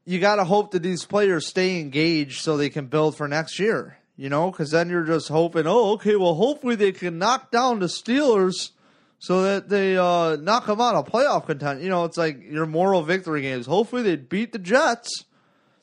[0.06, 3.60] you got to hope that these players stay engaged so they can build for next
[3.60, 3.98] year.
[4.16, 7.80] You know, because then you're just hoping, oh, okay, well, hopefully they can knock down
[7.80, 8.72] the Steelers
[9.20, 11.82] so that they uh, knock them out of playoff content.
[11.82, 13.66] You know, it's like your moral victory games.
[13.66, 15.26] Hopefully they beat the Jets.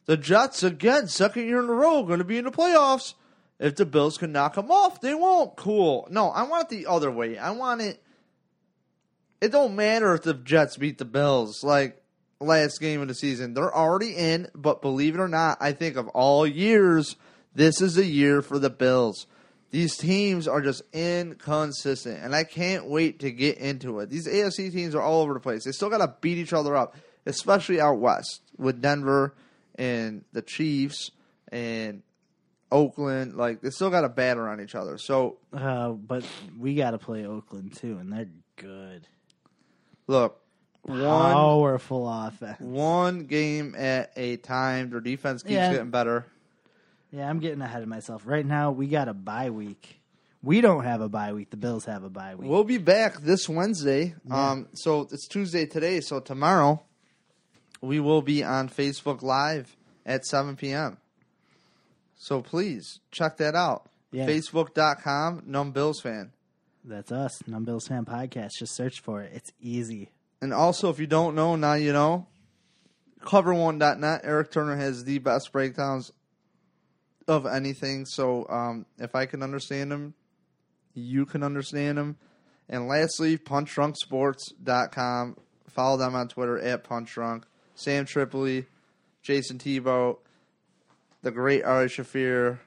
[0.07, 3.15] The Jets again, second year in a row, going to be in the playoffs.
[3.59, 5.57] If the Bills can knock them off, they won't.
[5.57, 6.07] Cool.
[6.11, 7.39] No, I want it the other way.
[7.39, 8.03] I want it.
[9.41, 11.63] It don't matter if the Jets beat the Bills.
[11.65, 12.03] Like
[12.41, 14.49] last game of the season, they're already in.
[14.55, 17.17] But believe it or not, I think of all years,
[17.55, 19.27] this is a year for the Bills.
[19.75, 24.09] These teams are just inconsistent, and I can't wait to get into it.
[24.09, 25.65] These AFC teams are all over the place.
[25.65, 26.95] They still got to beat each other up,
[27.27, 29.35] especially out west with Denver
[29.75, 31.11] and the Chiefs
[31.51, 32.03] and
[32.71, 33.35] Oakland.
[33.35, 34.97] Like they still got to batter on each other.
[34.97, 36.25] So Uh, but
[36.57, 39.09] we got to play Oakland too, and they're good.
[40.07, 40.41] look,
[40.83, 42.61] one Powerful offense.
[42.61, 44.91] one game at a time.
[44.91, 45.73] Their defense keeps Yeah.
[45.73, 46.27] getting better.
[47.15, 48.23] Yeah, I'm getting ahead of myself.
[48.27, 50.01] Right now, we got a bye week.
[50.43, 51.51] We don't have a bye week.
[51.51, 52.51] The Bills have a bye week.
[52.51, 54.17] We'll be back this Wednesday.
[54.29, 56.01] Um, so it's Tuesday today.
[56.01, 56.83] So tomorrow
[57.81, 60.99] we will be on Facebook Live at 7 p.m.
[62.17, 63.89] So please check that out.
[64.11, 64.27] Yeah.
[64.27, 66.33] Facebook.com, Numb Bills fan.
[66.85, 68.59] That's us, Numb Bills Fan Podcast.
[68.59, 69.31] Just search for it.
[69.33, 70.11] It's easy.
[70.43, 72.27] And also, if you don't know, now you know.
[73.21, 74.21] Cover1.net.
[74.25, 76.13] Eric Turner has the best breakdowns
[77.27, 78.07] of anything.
[78.07, 80.15] So um, if I can understand them,
[80.95, 82.17] you can understand them.
[82.69, 85.37] And lastly, punchdrunksports.com.
[85.69, 87.43] Follow them on Twitter at punchdrunk.
[87.75, 88.67] Sam Tripoli,
[89.23, 90.19] Jason Tebow,
[91.23, 92.59] the great Ari Shaffir,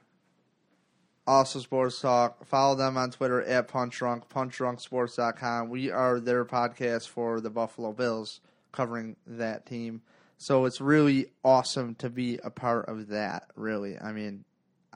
[1.26, 2.46] also Sports Talk.
[2.46, 5.70] Follow them on Twitter at punchdrunk, punchdrunksports.com.
[5.70, 8.42] We are their podcast for the Buffalo Bills,
[8.72, 10.02] covering that team.
[10.38, 13.98] So it's really awesome to be a part of that, really.
[14.00, 14.44] I mean,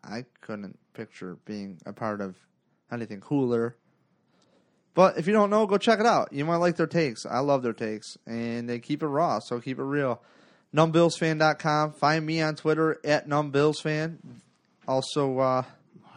[0.04, 2.36] I couldn't picture being a part of
[2.92, 3.76] anything cooler.
[4.94, 6.34] But if you don't know, go check it out.
[6.34, 7.26] You might like their takes.
[7.26, 8.18] I love their takes.
[8.26, 10.22] And they keep it raw, so keep it real.
[10.76, 11.94] NumbBillsFan.com.
[11.94, 14.18] Find me on Twitter at NumbBillsFan.
[14.88, 15.64] Also, uh,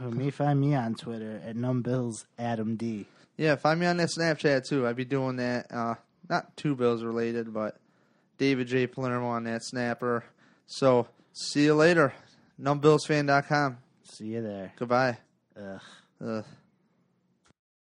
[0.00, 3.06] Me find me on Twitter at Numb Bills Adam D.
[3.36, 4.86] yeah, find me on that Snapchat too.
[4.86, 5.94] I'd be doing that uh,
[6.28, 7.76] not two Bills related, but
[8.38, 8.86] David J.
[8.86, 10.24] Palermo on that snapper.
[10.66, 12.12] So see you later.
[12.60, 13.78] NumbBillsFan.com.
[14.04, 14.72] See you there.
[14.76, 15.18] Goodbye.
[15.56, 15.80] Ugh.
[16.24, 16.44] Ugh.